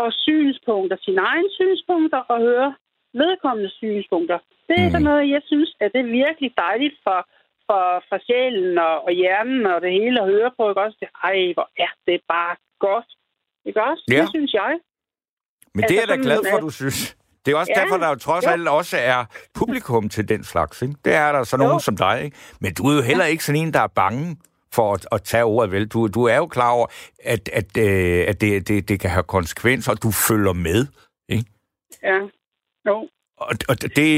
[0.06, 2.70] og synspunkter, sine egne synspunkter, og høre
[3.22, 4.40] vedkommende synspunkter.
[4.70, 4.92] Det er mm.
[4.92, 7.20] sådan noget, jeg synes, at det er virkelig dejligt for,
[7.68, 10.64] for, for sjælen og, og hjernen og det hele at høre på.
[10.70, 10.98] Ikke også?
[11.02, 13.10] Det, ej, hvor er det bare godt.
[13.68, 14.04] Ikke også?
[14.12, 14.22] Ja.
[14.22, 14.74] Det synes jeg.
[15.74, 17.18] Men altså, det er jeg da glad for, at du synes.
[17.44, 18.50] Det er også ja, derfor, der jo trods jo.
[18.52, 20.82] alt også er publikum til den slags.
[20.82, 20.96] Ikke?
[21.06, 21.80] Det er der så nogen jo.
[21.80, 22.24] som dig.
[22.24, 22.38] Ikke?
[22.62, 24.38] Men du er jo heller ikke sådan en, der er bange
[24.78, 25.88] for at, at tage ordet vel.
[25.94, 26.88] Du, du er jo klar over,
[27.34, 30.80] at, at, øh, at det, det, det kan have konsekvenser, og du følger med.
[31.36, 31.50] Ikke?
[32.04, 32.20] Ja,
[32.88, 32.98] jo.
[33.46, 34.12] Og, og det,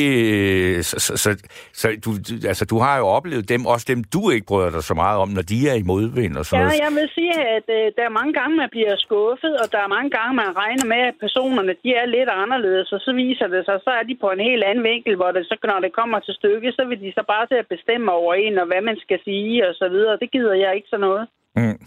[0.85, 1.29] så, så, så,
[1.73, 2.11] så du,
[2.51, 5.29] altså, du har jo oplevet dem, også dem, du ikke bryder dig så meget om,
[5.37, 6.85] når de er i modvind og sådan ja, noget.
[6.85, 9.89] jeg vil sige, at uh, der er mange gange, man bliver skuffet, og der er
[9.97, 13.61] mange gange, man regner med, at personerne de er lidt anderledes, og så viser det
[13.65, 16.19] sig, så er de på en helt anden vinkel, hvor det så, når det kommer
[16.19, 18.97] til stykket, så vil de så bare til at bestemme over en, og hvad man
[19.05, 20.19] skal sige, og så videre.
[20.21, 21.23] Det gider jeg ikke så noget.
[21.55, 21.79] Mm.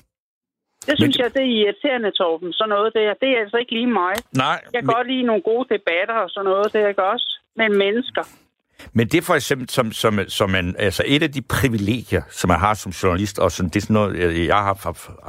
[0.89, 2.53] Det synes men, jeg, det er irriterende, Torben.
[2.53, 3.15] Sådan noget der.
[3.23, 4.15] Det er altså ikke lige mig.
[4.45, 4.59] Nej.
[4.73, 4.95] Jeg kan men...
[4.95, 6.73] godt lide nogle gode debatter og sådan noget.
[6.73, 8.25] Det er ikke også med mennesker.
[8.93, 12.51] Men det er for eksempel som, som, som en, altså et af de privilegier, som
[12.51, 14.75] jeg har som journalist, og som det er sådan noget, jeg har,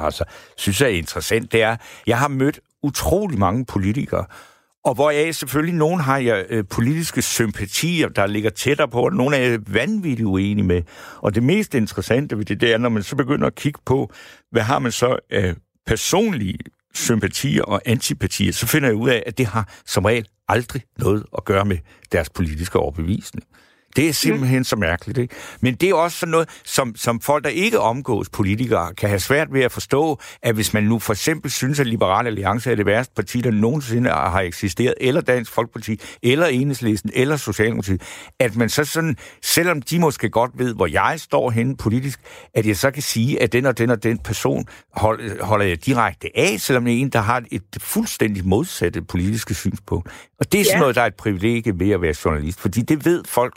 [0.06, 0.24] altså,
[0.58, 1.76] synes jeg er interessant, det er,
[2.08, 4.26] jeg har mødt utrolig mange politikere,
[4.84, 9.38] og hvoraf selvfølgelig, nogen har jeg øh, politiske sympatier, der ligger tættere på, og nogle
[9.38, 10.82] er jeg vanvittigt uenige med.
[11.18, 14.12] Og det mest interessante ved det, det er, når man så begynder at kigge på,
[14.52, 15.56] hvad har man så af
[15.86, 16.60] personlige
[16.94, 21.24] sympatier og antipatier, så finder jeg ud af, at det har som regel aldrig noget
[21.38, 21.78] at gøre med
[22.12, 23.46] deres politiske overbevisning.
[23.96, 24.64] Det er simpelthen mm.
[24.64, 25.36] så mærkeligt, ikke?
[25.62, 29.20] Men det er også sådan noget, som, som folk, der ikke omgås politikere, kan have
[29.20, 32.76] svært ved at forstå, at hvis man nu for eksempel synes, at Liberale Alliance er
[32.76, 38.02] det værste parti, der nogensinde har eksisteret, eller Dansk Folkeparti, eller Enhedslisten, eller Socialdemokratiet,
[38.40, 42.20] at man så sådan, selvom de måske godt ved, hvor jeg står henne politisk,
[42.54, 44.66] at jeg så kan sige, at den og den og den person
[44.96, 49.54] hold, holder jeg direkte af, selvom det er en, der har et fuldstændig modsatte politiske
[49.54, 50.10] synspunkt.
[50.40, 50.80] Og det er sådan ja.
[50.80, 53.54] noget, der er et privilegie ved at være journalist, fordi det ved folk,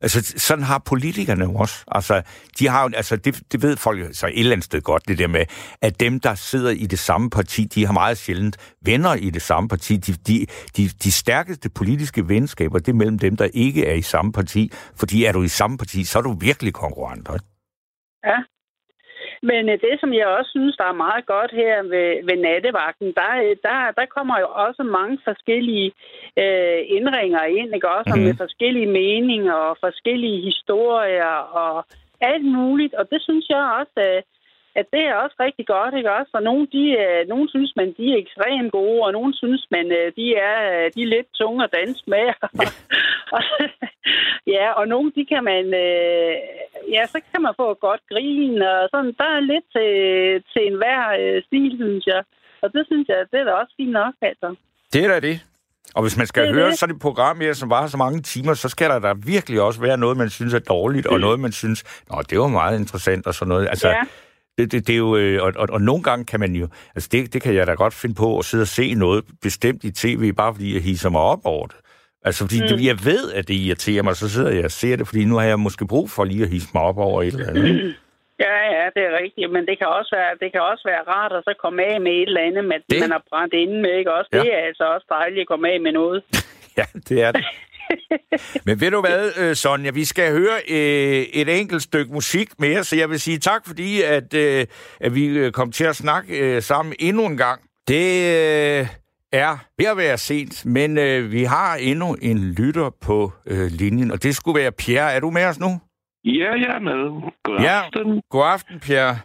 [0.00, 1.84] Altså, sådan har politikerne jo også.
[1.88, 2.22] Altså,
[2.58, 5.26] de har altså, det, det ved folk så et eller andet sted godt, det der
[5.26, 5.44] med,
[5.82, 9.42] at dem, der sidder i det samme parti, de har meget sjældent venner i det
[9.42, 9.96] samme parti.
[9.96, 10.46] De, de,
[10.76, 14.72] de, de stærkeste politiske venskaber, det er mellem dem, der ikke er i samme parti.
[14.96, 17.28] Fordi er du i samme parti, så er du virkelig konkurrent.
[18.24, 18.38] Ja,
[19.42, 23.12] men øh, det, som jeg også synes, der er meget godt her ved, ved nattevagten,
[23.20, 25.92] der, øh, der, der kommer jo også mange forskellige
[26.42, 27.88] øh, indringer ind, ikke?
[27.98, 28.22] også mm.
[28.22, 31.84] med forskellige meninger og forskellige historier og
[32.20, 32.94] alt muligt.
[32.94, 34.24] Og det synes jeg også, at
[34.80, 36.30] at det er også rigtig godt, ikke også?
[36.34, 39.86] Og nogle, de, øh, nogle synes man, de er ekstremt gode, og nogle synes man,
[39.98, 42.26] øh, de er, øh, de er lidt tunge at danse med.
[44.56, 45.64] ja, og nogle, de kan man,
[46.94, 49.90] ja, så kan man få et godt grin, og sådan, der er lidt til,
[50.52, 51.02] til enhver
[51.46, 52.22] stil, synes jeg.
[52.62, 54.48] Og det synes jeg, det er da også fint nok, altså.
[54.92, 55.36] Det er da det.
[55.94, 56.78] Og hvis man skal Det høre det.
[56.78, 59.80] sådan et program her, som varer så mange timer, så skal der da virkelig også
[59.80, 63.26] være noget, man synes er dårligt, og noget, man synes, nå, det var meget interessant
[63.26, 63.68] og sådan noget.
[63.68, 64.02] Altså, Ja.
[64.58, 67.08] Det, det, det er jo, øh, og, og, og nogle gange kan man jo, altså
[67.12, 69.90] det, det kan jeg da godt finde på at sidde og se noget bestemt i
[69.92, 71.76] tv, bare fordi jeg hisser mig op over det.
[72.24, 72.68] Altså, fordi mm.
[72.68, 75.34] det, jeg ved, at det irriterer mig, så sidder jeg og ser det, fordi nu
[75.36, 77.94] har jeg måske brug for lige at hisse mig op over et eller andet.
[78.46, 79.50] Ja, ja, det er rigtigt.
[79.56, 82.12] Men det kan også være, det kan også være rart at så komme af med
[82.12, 84.28] et eller andet, man, Det- man har brændt inde med, ikke også?
[84.32, 84.38] Ja.
[84.40, 86.22] Det er altså også dejligt at komme af med noget.
[86.78, 87.44] Ja, det er det.
[88.66, 92.84] Men ved du hvad, øh, Sonja, vi skal høre øh, et enkelt stykke musik mere,
[92.84, 94.66] så jeg vil sige tak, fordi at, øh,
[95.00, 97.60] at vi kom til at snakke sammen endnu en gang.
[97.88, 98.30] Det
[99.32, 100.96] er ved at være sent, men
[101.32, 103.32] vi har endnu en lytter på
[103.70, 105.12] linjen, og det skulle være Pierre.
[105.12, 105.80] Er du med os nu?
[106.24, 107.30] Ja, jeg er med.
[107.44, 107.82] God Ja.
[107.84, 108.22] aften.
[108.30, 109.18] God aften, Pierre.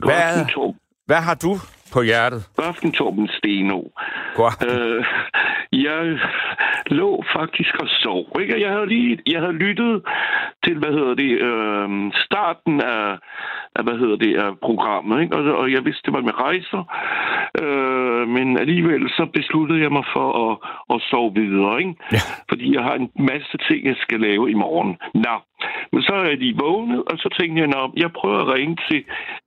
[0.00, 0.78] God aften, Torben.
[1.06, 1.58] hvad har du
[1.92, 2.40] på hjertet?
[2.56, 3.80] God aften, Torben Steno.
[4.34, 4.52] God.
[4.68, 5.04] Øh,
[5.72, 6.18] jeg
[6.86, 8.26] lå faktisk og sov.
[8.40, 8.60] Ikke?
[8.60, 10.02] Jeg havde lige jeg havde lyttet
[10.64, 13.18] til, hvad hedder det, øh, starten af,
[13.76, 15.22] af, hvad hedder det, af programmet.
[15.22, 15.36] Ikke?
[15.36, 16.82] Og, og jeg vidste, det var med rejser.
[17.62, 20.54] Øh, men alligevel så besluttede jeg mig for at,
[20.94, 21.78] at sove videre.
[21.78, 21.94] Ikke?
[22.12, 22.22] Ja.
[22.48, 24.92] Fordi jeg har en masse ting, jeg skal lave i morgen.
[25.14, 25.36] Nå,
[25.92, 28.76] men så er jeg lige vågnet, og så tænkte jeg, Nå, jeg prøver at ringe
[28.90, 29.04] til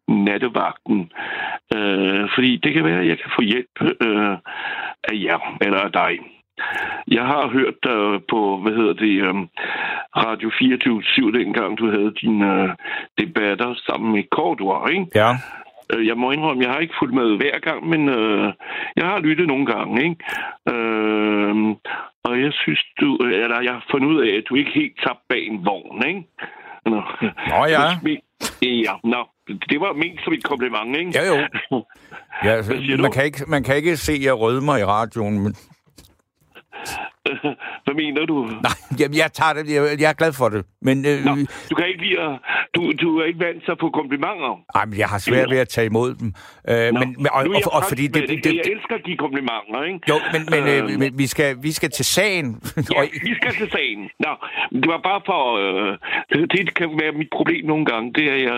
[0.07, 1.11] nattevagten.
[1.75, 4.37] Øh, fordi det kan være, at jeg kan få hjælp øh,
[5.03, 6.19] af jer, eller af dig.
[7.07, 9.35] Jeg har hørt dig på, hvad hedder det, øh,
[10.25, 12.69] Radio 24 dengang du havde dine øh,
[13.19, 15.05] debatter sammen med Cordua, ikke?
[15.15, 15.31] Ja.
[15.93, 18.53] Øh, Jeg må indrømme, jeg har ikke fulgt med hver gang, men øh,
[18.95, 20.15] jeg har lyttet nogle gange, ikke?
[20.73, 21.55] Øh,
[22.23, 25.25] og jeg synes, du, eller jeg har fundet ud af, at du ikke helt tabte
[25.29, 26.23] bag en vogn, ikke?
[26.85, 27.01] Nå,
[27.49, 27.97] Nå ja.
[28.61, 29.21] Ja, nå.
[29.69, 31.11] Det var ment som et kompliment, ikke?
[31.15, 31.83] Ja, jo.
[32.43, 32.55] Ja,
[32.97, 33.09] man, du?
[33.09, 35.55] kan ikke, man kan ikke se, at jeg rødmer i radioen, men
[37.85, 38.35] Hvad mener du?
[38.67, 39.63] Nej, jamen, jeg tager det.
[39.75, 40.65] Jeg, jeg er glad for det.
[40.81, 41.31] Men, øh, Nå,
[41.69, 42.35] du kan ikke lide at,
[42.75, 44.51] du, du er ikke vant til at få komplimenter.
[44.75, 46.33] ej, men jeg har svært ved at tage imod dem.
[46.69, 48.63] Øh, Nå, men, men, og, nu er og, jeg og, fordi det, det, det, Jeg
[48.73, 49.99] elsker give komplimenter, ikke?
[50.11, 52.47] jo, men, men, øh, Øh, men vi, skal, vi skal til sagen.
[52.93, 54.01] Ja, Og, vi skal til sagen.
[54.19, 54.31] Nå,
[54.81, 55.41] det var bare for...
[55.63, 55.97] Øh,
[56.31, 58.13] det, det kan være mit problem nogle gange.
[58.13, 58.57] Det er jeg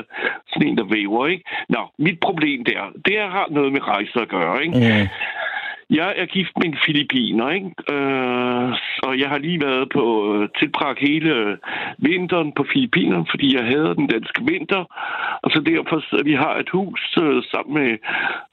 [0.52, 1.44] sådan en, der væver, ikke?
[1.70, 4.78] Nå, mit problem der, det har noget med rejser at gøre, ikke?
[4.78, 5.08] mm,
[5.90, 7.72] Jeg er gift med en filipiner, ikke?
[7.94, 8.70] Øh,
[9.04, 10.04] og jeg har lige været på
[10.36, 11.58] øh, tilbragt hele øh,
[11.98, 14.84] vinteren på Filippinerne, fordi jeg hader den danske vinter.
[15.44, 17.92] Og så derfor, så vi har et hus øh, sammen med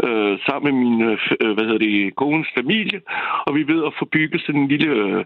[0.06, 3.00] øh, sammen med min øh, øh, hvad hedder det, kones familie,
[3.46, 5.24] og vi ved at få bygget sådan en lille øh,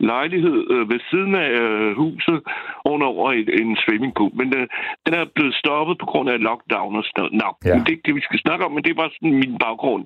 [0.00, 2.38] lejlighed øh, ved siden af øh, huset
[2.84, 4.30] ovenover et, en swimmingpool.
[4.34, 4.66] Men øh,
[5.06, 7.32] den er blevet stoppet på grund af lockdown og sådan noget.
[7.32, 7.74] Nå, Ja.
[7.74, 10.04] men det er ikke det, vi skal snakke om, men det var sådan min baggrund.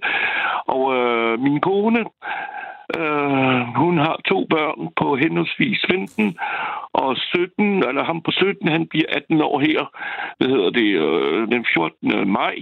[0.67, 2.01] Og øh, min kone,
[2.99, 6.39] øh, hun har to børn på henholdsvis 15
[6.93, 9.81] og 17, eller ham på 17, han bliver 18 år her,
[10.39, 12.33] hvad hedder det, øh, den 14.
[12.33, 12.57] maj.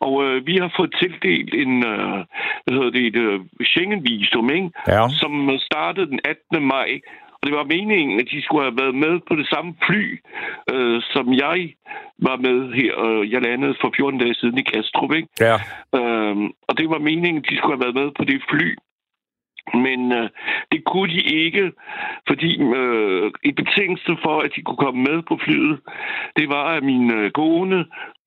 [0.00, 2.18] Og øh, vi har fået tildelt en, øh,
[2.64, 3.40] hvad hedder det, et øh,
[3.70, 4.70] Schengen-visum, ikke?
[4.88, 5.08] ja.
[5.20, 6.66] som startede den 18.
[6.66, 7.00] maj.
[7.40, 10.20] Og det var meningen, at de skulle have været med på det samme fly,
[10.72, 11.74] øh, som jeg
[12.18, 12.92] var med her.
[13.04, 15.28] Øh, jeg landede for 14 dage siden i Kastrup, ikke?
[15.40, 15.56] Ja.
[15.98, 18.76] Øhm, og det var meningen, at de skulle have været med på det fly.
[19.74, 20.28] Men øh,
[20.72, 21.72] det kunne de ikke,
[22.28, 25.80] fordi øh, en betingelse for, at de kunne komme med på flyet,
[26.36, 27.78] det var, at min øh, kone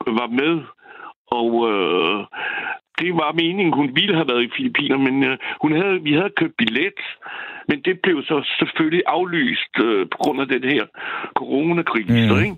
[0.07, 0.64] var med.
[1.32, 2.26] Og øh,
[3.00, 6.38] det var meningen, hun ville have været i Filippinerne, men øh, hun havde, vi havde
[6.42, 7.00] købt billet,
[7.68, 10.86] men det blev så selvfølgelig aflyst øh, på grund af den her
[11.36, 12.44] coronakrise, Mm.
[12.46, 12.58] ikke?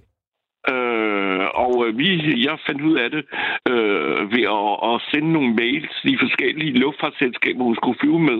[0.73, 2.07] Øh, og øh, vi,
[2.47, 3.23] jeg fandt ud af det
[3.71, 8.39] øh, ved at, at sende nogle mails i forskellige luftfartsselskaber, hun skulle flyve med.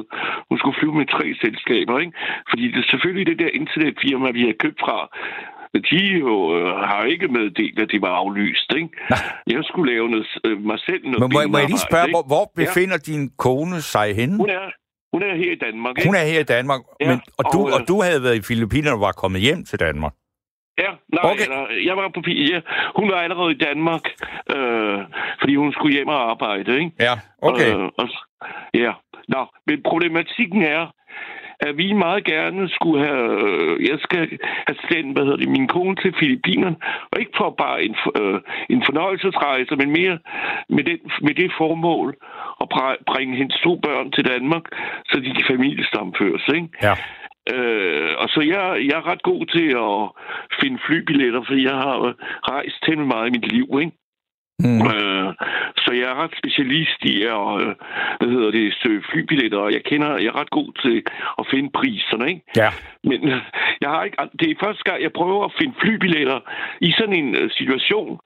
[0.50, 2.14] Hun skulle flyve med tre selskaber, ikke?
[2.50, 4.98] Fordi det selvfølgelig det der internetfirma, vi har købt fra,
[5.92, 8.90] de jo øh, har ikke meddelt, at det var aflyst, ikke?
[9.48, 12.24] Jeg skulle lave noget, øh, mig selv noget Men må, må jeg lige spørge, hvor,
[12.28, 12.66] hvor Ja.
[12.66, 14.38] befinder din kone sig henne?
[14.38, 14.66] Hun er,
[15.14, 16.08] hun er her i Danmark, ikke?
[16.10, 18.36] Hun er her i Danmark, Ja, men, og, du, og, øh, og du havde været
[18.36, 20.14] i Filippinerne og var kommet hjem til Danmark.
[20.78, 21.44] Ja, nej, Okay.
[21.44, 22.60] eller, jeg var på ja,
[22.96, 24.04] Hun var allerede i Danmark,
[24.56, 25.00] øh,
[25.40, 26.92] fordi hun skulle hjem og arbejde, ikke?
[27.00, 27.70] Ja, okay.
[27.76, 28.08] Øh, og,
[28.74, 28.92] ja,
[29.28, 30.84] nå, men problematikken er,
[31.68, 34.24] at vi meget gerne skulle have, øh, jeg skal
[34.68, 36.76] have sendt, hvad hedder det, min kone til Filippinerne,
[37.12, 38.40] og ikke for bare en, øh,
[38.70, 40.18] en fornøjelsesrejse, men mere
[40.70, 42.10] med, den, med det formål
[42.62, 44.66] at br- bringe hendes to børn til Danmark,
[45.10, 46.70] så de kan familiestamføres, ikke?
[46.88, 46.96] Ja.
[47.54, 50.00] Øh, og så jeg, jeg er ret god til at
[50.62, 51.98] finde flybilletter, for jeg har
[52.54, 53.92] rejst temmelig meget i mit liv, ikke?
[54.60, 54.82] Mm.
[54.94, 55.34] Øh,
[55.84, 57.76] så jeg er ret specialist i at øh,
[58.20, 61.04] hvad hedder det, søge flybilletter, og jeg kender, jeg er ret god til
[61.40, 62.42] at finde priserne, ikke?
[62.58, 62.70] Ja.
[63.04, 63.42] Men øh,
[63.82, 66.40] jeg har ikke, det er første gang, jeg prøver at finde flybilletter
[66.82, 68.20] i sådan en uh, situation,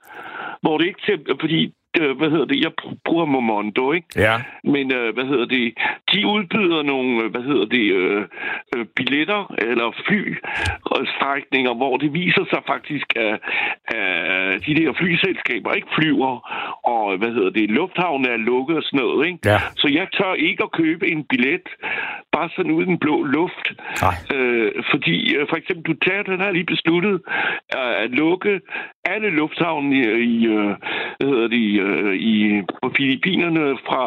[0.61, 2.71] hvor det ikke til, fordi øh, hvad hedder det, jeg
[3.05, 4.07] bruger Momondo, ikke?
[4.15, 4.35] Ja.
[4.63, 5.65] Men, øh, hvad hedder det,
[6.13, 8.25] de udbyder nogle, øh, hvad hedder det, øh,
[8.75, 13.33] øh, billetter eller flystrækninger, hvor det viser sig faktisk, at,
[13.85, 16.33] at de der flyselskaber ikke flyver,
[16.93, 19.39] og, hvad hedder det, lufthavnen er lukket og sådan noget, ikke?
[19.45, 19.59] Ja.
[19.75, 21.67] Så jeg tør ikke at købe en billet,
[22.37, 23.65] bare sådan uden den blå luft.
[24.05, 24.15] Nej.
[24.35, 27.15] Øh, fordi, øh, for eksempel, du tager, den har lige besluttet
[27.69, 28.53] at lukke
[29.13, 30.01] alle lufthavne i,
[30.35, 30.71] i øh,
[31.17, 34.03] hvad hedder det, øh, i, på Filippinerne fra,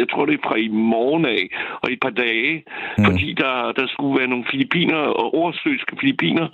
[0.00, 1.42] jeg tror det er fra i morgen af,
[1.82, 2.64] og et par dage,
[2.98, 3.04] mm.
[3.04, 6.46] fordi der, der skulle være nogle filipiner, og oversøgske filipiner,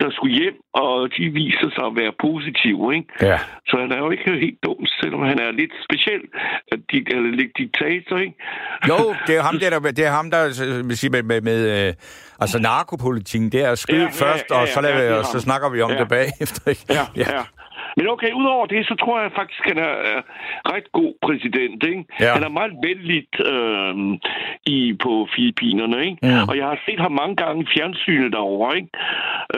[0.00, 3.08] der skulle hjem, og de viser sig at være positive, ikke?
[3.30, 3.38] Ja.
[3.68, 6.22] Så han er jo ikke helt dum, selvom han er lidt speciel,
[7.16, 8.34] eller lidt diktator, ikke?
[8.90, 10.42] Jo, det er ham, der, der, det er ham, der
[10.88, 11.94] vil sige, med, med, med øh,
[12.40, 15.24] altså narkopolitikken, det er at skyde ja, først, ja, ja, og så, lader, ja, og
[15.24, 15.98] så snakker vi om ja.
[15.98, 16.70] det bagefter.
[16.70, 16.84] Ikke?
[16.90, 17.28] Ja, ja.
[17.36, 17.42] ja.
[17.98, 20.22] Men okay, udover det, så tror jeg faktisk, at han er uh,
[20.72, 21.80] ret god præsident.
[21.92, 22.04] Ikke?
[22.20, 22.32] Ja.
[22.36, 23.94] Han er meget vældigt uh,
[24.76, 25.98] i, på Filippinerne.
[26.08, 26.18] Ikke?
[26.22, 26.40] Ja.
[26.48, 28.76] Og jeg har set ham mange gange i fjernsynet derovre.
[28.76, 28.90] Ikke?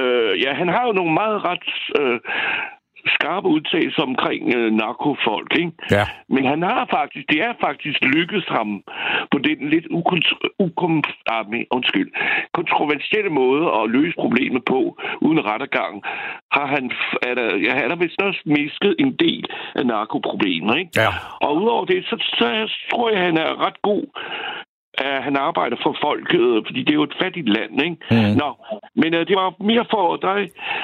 [0.01, 1.66] Uh, ja, han har jo nogle meget ret...
[2.01, 2.18] Uh,
[3.07, 5.72] skarpe udtalelser omkring øh, narkofolk, ikke?
[5.90, 6.05] Ja.
[6.28, 8.82] Men han har faktisk, det er faktisk lykkedes ham
[9.30, 12.11] på den lidt ukon- ukom, ah, undskyld,
[12.53, 14.80] kontroversielle måde at løse problemet på,
[15.20, 15.94] uden rettergang,
[16.53, 16.84] har han,
[17.22, 19.44] er der, ja, han har vist også misket en del
[19.74, 20.90] af narkoproblemer, ikke?
[20.96, 21.11] Ja.
[21.40, 22.46] Og udover det, så, så
[22.90, 24.05] tror jeg, han er ret god
[25.01, 27.96] at han arbejder for folket, fordi det er jo et fattigt land, ikke?
[28.11, 28.36] Mm.
[28.40, 28.51] Nå,
[29.01, 30.40] men uh, det var mere for dig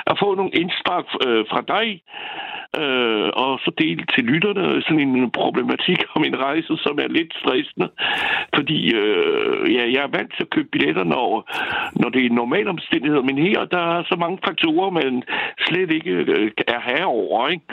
[0.06, 1.86] at få nogle indspark uh, fra dig,
[2.82, 7.32] uh, og så dele til lytterne sådan en problematik om en rejse, som er lidt
[7.40, 7.88] stressende,
[8.54, 11.28] fordi uh, ja, jeg er vant til at købe billetter, når,
[12.00, 15.22] når det er normale omstændigheder, men her der er så mange faktorer, man
[15.66, 17.66] slet ikke uh, er herover, ikke?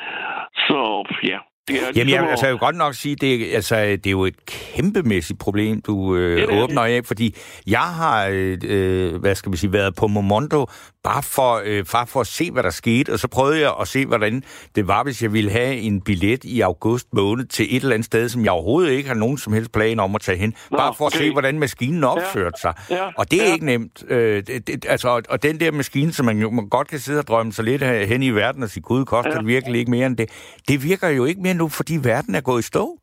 [0.67, 0.79] Så
[1.23, 3.75] ja, det er Jamen, jeg, ligesom altså, jeg at- vil godt nok sige, det, altså,
[3.81, 7.35] det er jo et kæmpemæssigt problem, du øh, det er åbner af, fordi
[7.67, 10.65] jeg har, øh, øh, hvad skal man sige, været på Momondo
[11.03, 13.87] bare for, øh, bare for at se, hvad der skete, og så prøvede jeg at
[13.87, 14.43] se, hvordan
[14.75, 18.05] det var, hvis jeg ville have en billet i august måned til et eller andet
[18.05, 20.77] sted, som jeg overhovedet ikke har nogen som helst planer om at tage hen, Nå,
[20.77, 21.25] bare for at okay.
[21.25, 22.73] se, hvordan maskinen opførte sig.
[22.89, 23.53] Ja, Og det er ja.
[23.53, 24.03] ikke nemt.
[24.09, 27.19] Øh, det, det, altså, og- og den der maskine, som man man godt kan sidde
[27.19, 29.37] og drømme sig lidt hen i verden og sige, gud, koster Ja.
[29.37, 30.29] det virkelig ikke mere end det.
[30.67, 32.97] Det virker jo ikke mere nu, fordi verden er gået i stå.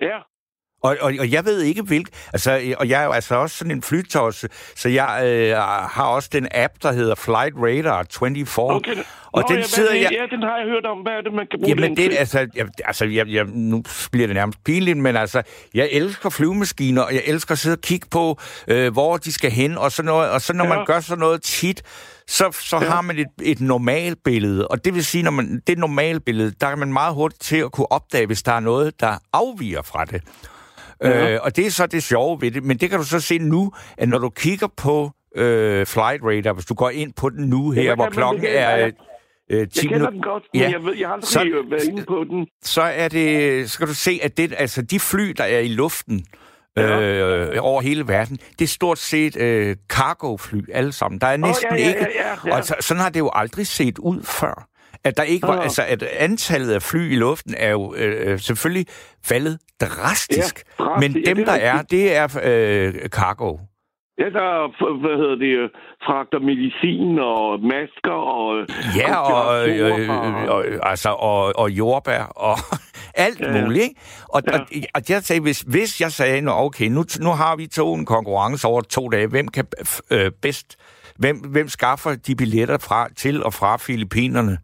[0.00, 0.18] Ja,
[0.82, 2.08] Og, og, og jeg ved ikke hvilk...
[2.32, 5.56] Altså, og jeg er jo altså også sådan en flytosse, så jeg øh,
[5.90, 8.70] har også den app, der hedder Flight Radar 24.
[8.72, 8.96] okay.
[9.32, 10.08] Og Nå, den ja, sidder jeg...
[10.12, 10.98] Ja, den har jeg hørt om.
[10.98, 12.16] Hvad er det, man kan bruge Jamen, den det, til?
[12.16, 13.82] altså, jeg, altså jeg, jeg, nu
[14.12, 15.42] bliver det nærmest pinligt, men altså,
[15.74, 18.38] jeg elsker flyvemaskiner, og jeg elsker at sidde og kigge på,
[18.68, 20.30] øh, hvor de skal hen, og sådan noget.
[20.30, 20.74] Og så når Ja.
[20.76, 21.82] man gør sådan noget tit,
[22.30, 22.84] så, så ja.
[22.90, 24.68] har man et, et normalt billede.
[24.68, 27.56] Og det vil sige, når man det normale billede, der er man meget hurtigt til
[27.56, 30.22] at kunne opdage, hvis der er noget, der afviger fra det.
[31.04, 31.32] Ja.
[31.34, 32.64] Øh, og det er så det sjove ved det.
[32.64, 36.52] Men det kan du så se nu, at når du kigger på øh, Flight Radar,
[36.52, 38.58] hvis du går ind på den nu her, hvad hvor kan klokken det?
[38.58, 38.90] er...
[39.50, 40.70] Øh, 10 Jeg kender den godt, men Ja.
[40.70, 42.46] jeg, ved, jeg har aldrig Så- så, været inde på den.
[42.62, 46.24] så er det, skal du se, at det, altså de fly, der er i luften
[46.78, 51.20] øh, over hele verden, det er stort set øh, cargo-fly alle sammen.
[51.20, 52.00] Der er næsten ja, ja, ikke...
[52.00, 52.56] ja, ja, ja.
[52.56, 54.66] Og så, sådan har det jo aldrig set ud før.
[55.04, 55.62] At der ikke var, Ah.
[55.62, 58.86] altså at antallet af fly i luften er jo øh, selvfølgelig
[59.24, 60.64] faldet drastisk.
[60.78, 61.14] Ja, drastisk.
[61.14, 63.56] Men Ja, dem, det er der er, det er øh, cargo.
[64.18, 65.68] Ja, der hvad hedder det, øh,
[66.06, 68.66] fragter medicin og masker og...
[68.96, 70.48] Ja, og, øh, øh, konspiratorer øh,
[70.82, 72.56] og, altså, og, og jordbær og
[73.14, 73.56] alt Ja.
[73.56, 73.64] ja.
[73.64, 73.82] muligt.
[73.82, 73.94] Ikke?
[74.28, 74.58] Og, Ja.
[74.58, 77.94] og, og jeg sagde, hvis, hvis jeg sagde, Nå, okay, nu, nu har vi to
[77.94, 79.64] en konkurrence over to dage, hvem kan
[80.10, 80.76] øh, bedst,
[81.16, 84.58] hvem, hvem skaffer de billetter fra, til og fra Filippinerne?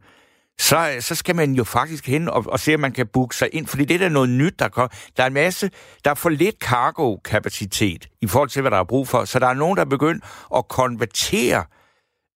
[0.60, 3.48] Så, så skal man jo faktisk hen og, og se, om man kan booke sig
[3.52, 3.66] ind.
[3.66, 4.88] Fordi det er noget nyt, der kommer.
[5.16, 5.70] Der er en masse,
[6.04, 9.24] der er for lidt cargo-kapacitet i forhold til, hvad der er brug for.
[9.24, 10.24] Så der er nogen, der er begyndt
[10.56, 11.64] at konvertere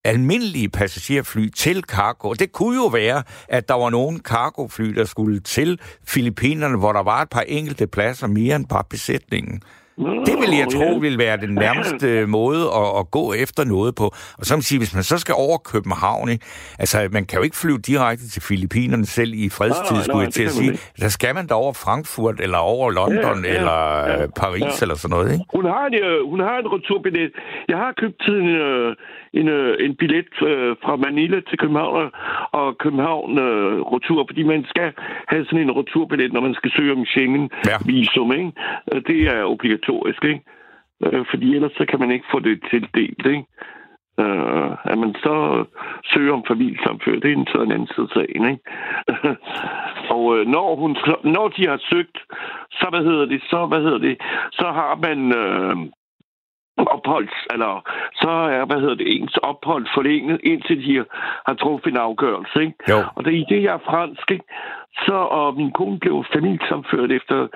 [0.05, 2.29] almindelige passagerfly til cargo.
[2.29, 6.93] Og det kunne jo være, at der var nogle cargofly, der skulle til Filippinerne, hvor
[6.93, 9.63] der var et par enkelte pladser mere end bare besætningen.
[9.99, 14.05] Det vil jeg tro vil være den nærmeste måde at, at gå efter noget på.
[14.39, 16.45] Og så man sige, hvis man så skal over København, ikke?
[16.79, 20.33] altså man kan jo ikke flyve direkte til Filippinerne selv i fredstid, nej, skulle jeg
[20.33, 20.73] til at sige.
[21.01, 23.79] Der skal man da over Frankfurt, eller over London, ja, ja, eller
[24.09, 24.83] ja, Paris, ja.
[24.83, 25.45] eller sådan noget, ikke?
[25.55, 27.33] Hun har en, øh, hun har en returbillet.
[27.69, 28.97] Jeg har købt en, øh,
[29.33, 30.27] en, øh, en billet
[30.83, 32.11] fra Manila til København
[32.53, 34.93] og København uh, retur, fordi man skal
[35.29, 38.39] have sådan en returbillet, når man skal søge om Schengen-visum, ja.
[38.39, 38.53] ikke?
[39.07, 40.43] Det er obligatorisk, ikke?
[41.31, 43.45] Fordi ellers så kan man ikke få det tildelt, ikke?
[44.19, 45.65] Uh, at man så
[46.13, 48.63] søger om familiesamføring, det er en sådan anden side sagen, ikke?
[50.15, 52.19] og uh, når, hun, når de har søgt,
[52.71, 54.17] så hvad hedder det, så hvad hedder det,
[54.53, 55.19] så har man
[56.77, 57.73] opholds, eller
[58.15, 61.05] så er, hvad hedder det, ens ophold forlænget, indtil de
[61.47, 62.75] har truffet en afgørelse, ikke?
[62.89, 62.99] Jo.
[63.15, 64.45] Og det i det, jeg er fransk, ikke?
[65.07, 67.49] Så, og min kone blev familiesamført efter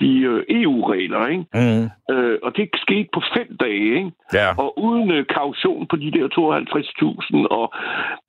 [0.00, 1.44] de øh, EU-regler, ikke?
[1.54, 2.14] Mm.
[2.14, 4.10] Øh, og det skete på fem dage, ikke?
[4.34, 4.48] Ja.
[4.62, 7.72] Og uden øh, kaution på de der 52.000 og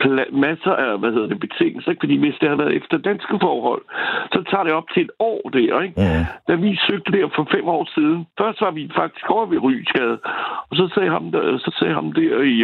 [0.03, 2.03] pla- masser af, hvad hedder det, betingelser, ikke?
[2.05, 3.83] Fordi hvis det har været efter danske forhold,
[4.33, 5.95] så tager det op til et år der, ikke?
[5.97, 6.25] Mm.
[6.47, 10.17] Da vi søgte der for fem år siden, først var vi faktisk over ved Rysgade,
[10.69, 12.57] og så sagde ham der, så sagde ham der i,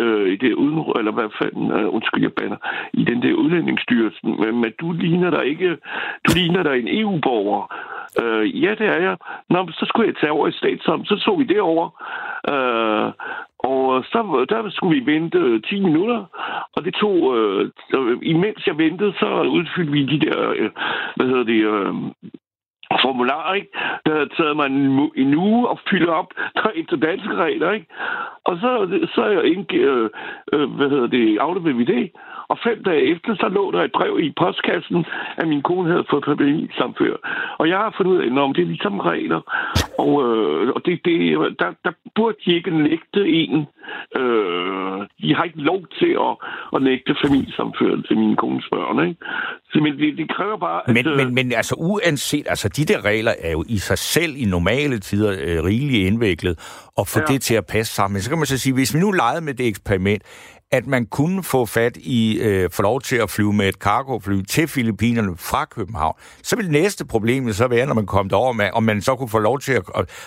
[0.00, 2.56] øh, i det uden, eller hvad fanden, øh, undskyld, jeg banner,
[2.92, 5.70] i den der udlændingsstyrelsen, men, men du ligner der ikke,
[6.26, 7.64] du ligner der en EU-borger,
[8.22, 9.16] Øh, ja, det er jeg.
[9.50, 11.04] Nå, så skulle jeg tage over i statsom.
[11.04, 11.86] Så så vi det over.
[12.52, 13.12] Øh,
[13.58, 16.24] og så der skulle vi vente øh, 10 minutter,
[16.76, 17.70] og det tog, øh,
[18.22, 20.70] imens jeg ventede, så udfyldte vi de der, øh,
[21.16, 21.94] hvad hedder det, øh,
[23.02, 23.70] formular, ikke?
[24.06, 26.30] Der havde taget mig en, en uge og fylde op
[26.74, 27.86] efter danske regler, ikke?
[28.44, 28.70] Og så,
[29.14, 30.10] så jeg ikke, øh,
[30.52, 32.10] øh, hvad hedder det, afleverede vi det.
[32.54, 35.04] Og fem dage efter, så lå der et brev i postkassen,
[35.40, 37.16] at min kone havde fået familiesamfør.
[37.60, 39.40] Og jeg har fundet ud af, at det er ligesom regler.
[40.04, 41.18] Og, øh, og det, det,
[41.60, 43.66] der, der burde de ikke nægte en.
[44.20, 46.34] Øh, de har ikke lov til at,
[46.74, 49.08] at nægte familiesamføring til mine kones børn.
[49.08, 49.20] Ikke?
[49.70, 50.80] Så, men det, det kræver bare...
[50.86, 54.32] Men, at, men, men altså uanset, altså de der regler er jo i sig selv
[54.36, 56.54] i normale tider øh, rigeligt indviklet,
[56.98, 57.32] og få ja.
[57.32, 58.20] det til at passe sammen.
[58.20, 60.22] Så kan man så sige, hvis vi nu legede med det eksperiment,
[60.72, 64.42] at man kunne få fat i, øh, få lov til at flyve med et cargofly
[64.42, 68.52] til Filippinerne fra København, så vil det næste problem så være, når man kom derover
[68.52, 69.82] med, om man så kunne få lov til at,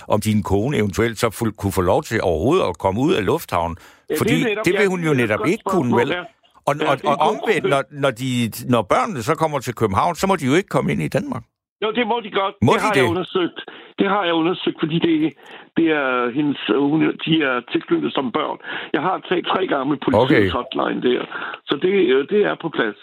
[0.07, 3.25] om din kone eventuelt så fu- kunne få lov til overhovedet at komme ud af
[3.25, 3.77] lufthavnen.
[4.09, 6.15] Ja, Fordi det, netop, det vil hun jo netop ikke kunne, vel?
[6.15, 6.25] Og,
[6.65, 10.35] og, og, og omvendt, når, når, de, når børnene så kommer til København, så må
[10.35, 11.43] de jo ikke komme ind i Danmark.
[11.81, 12.55] Jo, det må de godt.
[12.61, 13.01] Må det de har det?
[13.01, 13.59] jeg undersøgt.
[13.99, 15.33] Det har jeg undersøgt, fordi det,
[15.77, 18.57] det er hendes, hun, de er tilknyttet som børn.
[18.93, 20.57] Jeg har talt tre gange med politiets okay.
[20.57, 21.21] hotline der.
[21.65, 23.01] Så det, øh, det er på plads.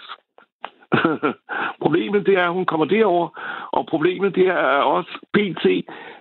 [1.85, 3.29] problemet det er, at hun kommer derover,
[3.73, 5.67] og problemet det er også PT,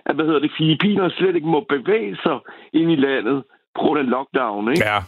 [0.06, 2.38] at hvad hedder det, Filippiner slet ikke må bevæge sig
[2.72, 3.44] ind i landet
[3.74, 4.84] på grund af lockdown, ikke?
[4.84, 4.98] Ja.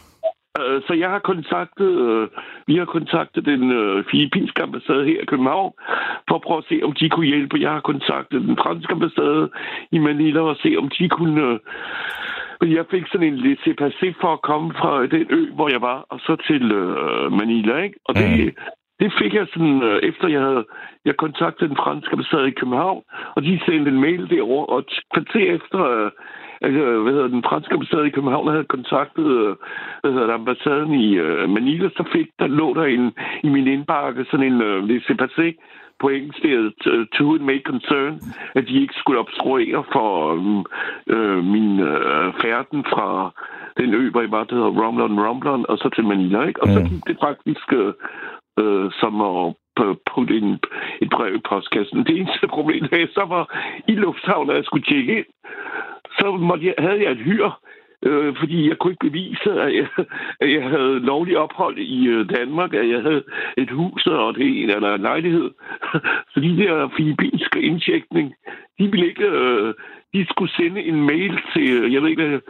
[0.59, 2.27] Øh, så jeg har kontaktet, øh,
[2.67, 5.73] vi har kontaktet den øh, filippinske ambassade her i København,
[6.27, 7.61] for at prøve at se, om de kunne hjælpe.
[7.61, 9.49] Jeg har kontaktet den franske ambassade
[9.91, 11.59] i Manila og se, om de kunne...
[12.61, 16.19] Jeg fik sådan en laissez for at komme fra den ø, hvor jeg var, og
[16.19, 16.63] så til
[17.39, 17.99] Manila, ikke?
[18.05, 18.51] Og det, mm.
[18.99, 20.65] det fik jeg sådan, efter jeg havde
[21.05, 23.03] jeg kontaktet den franske ambassade i København,
[23.35, 26.09] og de sendte en mail derover og et kvarter efter...
[26.63, 29.55] Øh, hvad hedder den franske ambassade i København havde kontaktet øh,
[30.01, 33.67] hvad hedder det, ambassaden i uh, Manila, så fik der lå der en, i min
[33.67, 35.55] indbakke sådan en uh, laissez
[35.99, 38.19] på engelsk, det er to it may concern,
[38.55, 40.65] at de ikke skulle obstruere for um,
[41.15, 43.31] uh, min uh, færden fra
[43.77, 46.63] den ø, hvor jeg var, der hedder Romblon, Romblon, og så til Manila, ikke?
[46.63, 46.73] Og mm.
[46.73, 49.53] så gik det faktisk uh, som at
[50.13, 50.59] putte en,
[51.01, 52.05] et brev i postkassen.
[52.05, 53.45] Det eneste problem, da jeg så var
[53.87, 55.25] i lufthavnen, og jeg skulle tjekke ind,
[56.19, 57.49] så måtte jeg, havde jeg et hyr,
[58.05, 59.87] øh, fordi jeg kunne ikke bevise, at jeg,
[60.41, 63.23] at jeg havde lovlig ophold i øh, Danmark, at jeg havde
[63.57, 65.51] et hus og det en eller en lejlighed.
[66.31, 68.33] Så de der filippinske indtjekning,
[68.79, 69.25] de ville ikke...
[69.25, 69.73] Øh,
[70.13, 72.41] de skulle sende en mail til, jeg ved ikke,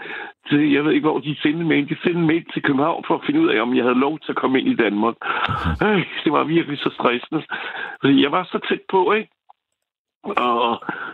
[0.50, 1.90] til, jeg ved ikke hvor de sendte en mail.
[1.90, 4.20] De sendte en mail til København for at finde ud af, om jeg havde lov
[4.20, 5.16] til at komme ind i Danmark.
[5.86, 7.42] Øh, det var virkelig så stressende.
[8.24, 9.30] Jeg var så tæt på, ikke?
[10.24, 10.72] Og,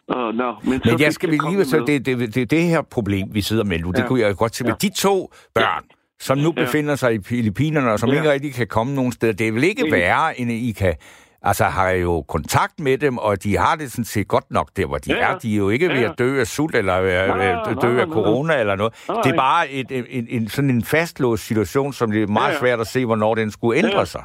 [0.08, 3.42] og, no, men, men jeg skal lige så det, det, det, det her problem, vi
[3.42, 4.02] sidder med nu, ja.
[4.02, 4.66] det kunne jeg godt se.
[4.68, 4.74] Ja.
[4.82, 5.84] De to børn,
[6.20, 6.64] som nu ja.
[6.64, 8.16] befinder sig i Filippinerne, og som ja.
[8.16, 10.96] ikke rigtig kan komme nogen steder, det vil ikke være, end I kan
[11.44, 14.86] altså har jo kontakt med dem, og de har det sådan set godt nok der,
[14.86, 15.38] hvor de ja, er.
[15.38, 18.54] De er jo ikke ved at dø af sult, eller nej, dø nej, af corona,
[18.54, 18.60] nej.
[18.60, 18.94] eller noget.
[19.10, 19.22] Nej.
[19.24, 22.54] Det er bare et, en, en, sådan en fastlåst situation, som det er meget ja,
[22.54, 22.60] ja.
[22.60, 24.06] svært at se, hvornår den skulle ændre ja.
[24.06, 24.24] sig.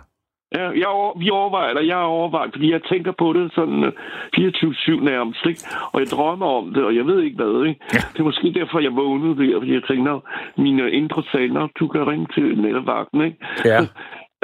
[0.56, 0.90] Ja, jeg
[1.22, 3.92] vi overvejer, eller jeg overvejer, fordi jeg tænker på det sådan uh,
[4.36, 5.60] 24-7 nærmest, ikke?
[5.92, 7.80] Og jeg drømmer om det, og jeg ved ikke hvad, ikke?
[7.94, 8.02] Ja.
[8.12, 10.20] Det er måske derfor, jeg vågnede der, fordi jeg tænker,
[10.60, 13.36] mine indre sagde, du kan ringe til nattevagten, ikke?
[13.64, 13.80] Ja.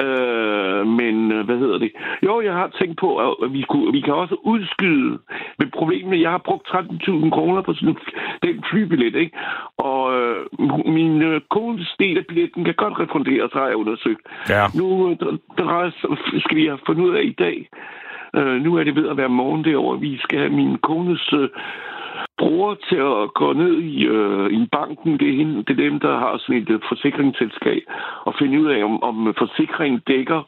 [0.01, 1.91] Øh, men øh, hvad hedder det?
[2.23, 5.19] Jo, jeg har tænkt på, at vi, kunne, vi kan også udskyde.
[5.59, 7.95] Men problemet jeg har brugt 13.000 kroner på sådan
[8.43, 9.37] den flybillet, ikke?
[9.77, 10.45] Og øh,
[10.85, 14.21] min øh, kones del af billetten kan godt refunderes, har jeg undersøgt.
[14.49, 14.63] Ja.
[14.79, 15.37] Nu øh,
[16.39, 17.69] skal vi have fundet ud af i dag.
[18.35, 19.99] Øh, nu er det ved at være morgen derovre.
[19.99, 21.49] Vi skal have min kones øh,
[22.37, 25.11] bruger til at gå ned i, øh, i banken.
[25.19, 27.83] Det er, hende, det er dem, der har sådan et uh, forsikringsselskab,
[28.27, 30.41] og finde ud af, om, om forsikringen dækker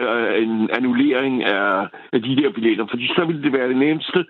[0.00, 2.86] øh, en annullering af, af de der billetter.
[2.90, 4.24] Fordi så ville det være det nemmeste,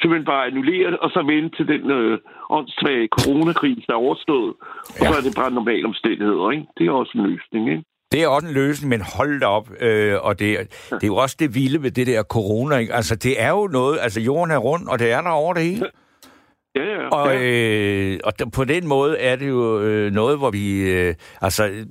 [0.00, 2.18] simpelthen bare annullere og så vente til den øh,
[2.50, 4.54] åndssvage coronakrise, der er overstået.
[4.98, 5.06] Og ja.
[5.06, 6.66] så er det bare normale omstændigheder, ikke?
[6.78, 7.84] Det er også en løsning, ikke?
[8.12, 9.68] Det er også en løsning, men hold da op.
[9.80, 10.48] Øh, og det,
[10.90, 12.76] det er jo også det vilde med det der corona.
[12.76, 12.94] Ikke?
[12.94, 13.98] Altså, det er jo noget...
[14.02, 15.86] Altså, jorden er rund, og det er der over det hele.
[16.76, 17.08] Ja, ja.
[17.08, 17.42] Og, ja.
[17.42, 20.90] øh, og på den måde er det jo øh, noget, hvor vi...
[20.92, 21.86] Øh, altså, øh,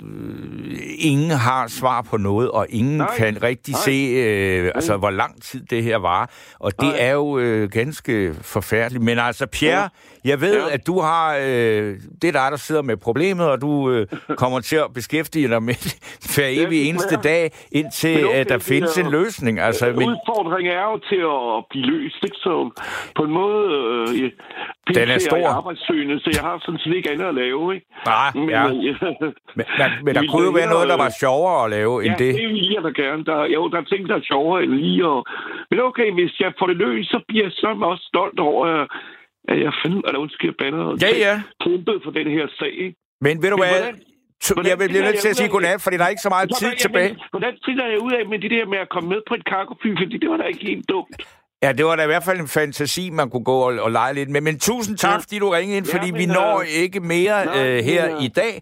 [1.00, 3.16] ingen har svar på noget, og ingen Nej.
[3.18, 3.80] kan rigtig Nej.
[3.86, 6.30] se, øh, altså, hvor lang tid det her var.
[6.60, 6.98] Og det Nej.
[7.00, 9.04] er jo øh, ganske forfærdeligt.
[9.04, 9.90] Men altså, Pierre,
[10.26, 10.74] jeg ved, Ja.
[10.74, 11.36] at du har...
[11.42, 14.08] Øh, det er dig, der sidder med problemet, og du øh,
[14.42, 15.98] kommer til at beskæftige dig med det
[16.36, 17.22] hver Ja, evig eneste er.
[17.22, 19.60] dag, indtil Men okay, at der det findes er- en løsning.
[19.60, 22.36] Altså, men, Udfordringen er jo til at blive løst, ikke?
[22.36, 22.70] Så
[23.16, 23.66] på en måde...
[24.24, 24.32] Øh,
[25.00, 25.48] Den er stor.
[25.60, 27.86] arbejdssøgende, så jeg har sådan set ikke andet at lave, ikke?
[28.06, 28.64] ah, Men, ja.
[28.68, 28.74] øh,
[29.58, 32.26] men, men, men der kunne jo være noget, der var sjovere at lave end ja,
[32.26, 32.32] det.
[32.40, 33.22] det vil jeg da gerne.
[33.30, 35.02] Der, jo, der er ting, der er sjovere end lige.
[35.08, 35.20] Og...
[35.70, 38.88] Men okay, hvis jeg får det løst, så bliver jeg så også stolt over, at-
[39.66, 41.34] jeg fandt, eller undskyld, jeg bander, Ja, ja.
[41.64, 42.96] kæmpet for den her sag, ikke?
[43.26, 43.82] Men ved du Men hvad?
[43.82, 44.00] hvordan-
[44.56, 46.32] hvordan Jeg vil blive finder nødt til at sige godnat, fordi der er ikke så
[46.36, 47.12] meget tid Hvordan- tilbage.
[47.14, 49.44] jamen, Hvordan finder jeg ud af med det der med at komme med på et
[49.54, 49.90] cargofly?
[50.02, 51.16] Fordi det var da ikke helt dumt.
[51.66, 54.14] Ja, det var da i hvert fald en fantasi, man kunne gå og, og lege
[54.14, 54.42] lidt med.
[54.42, 55.18] Men tusind tak, Ja.
[55.18, 58.16] fordi du ringede ind, Ja, fordi men, vi når øh, ikke mere nej, øh, her
[58.18, 58.62] øh, i dag.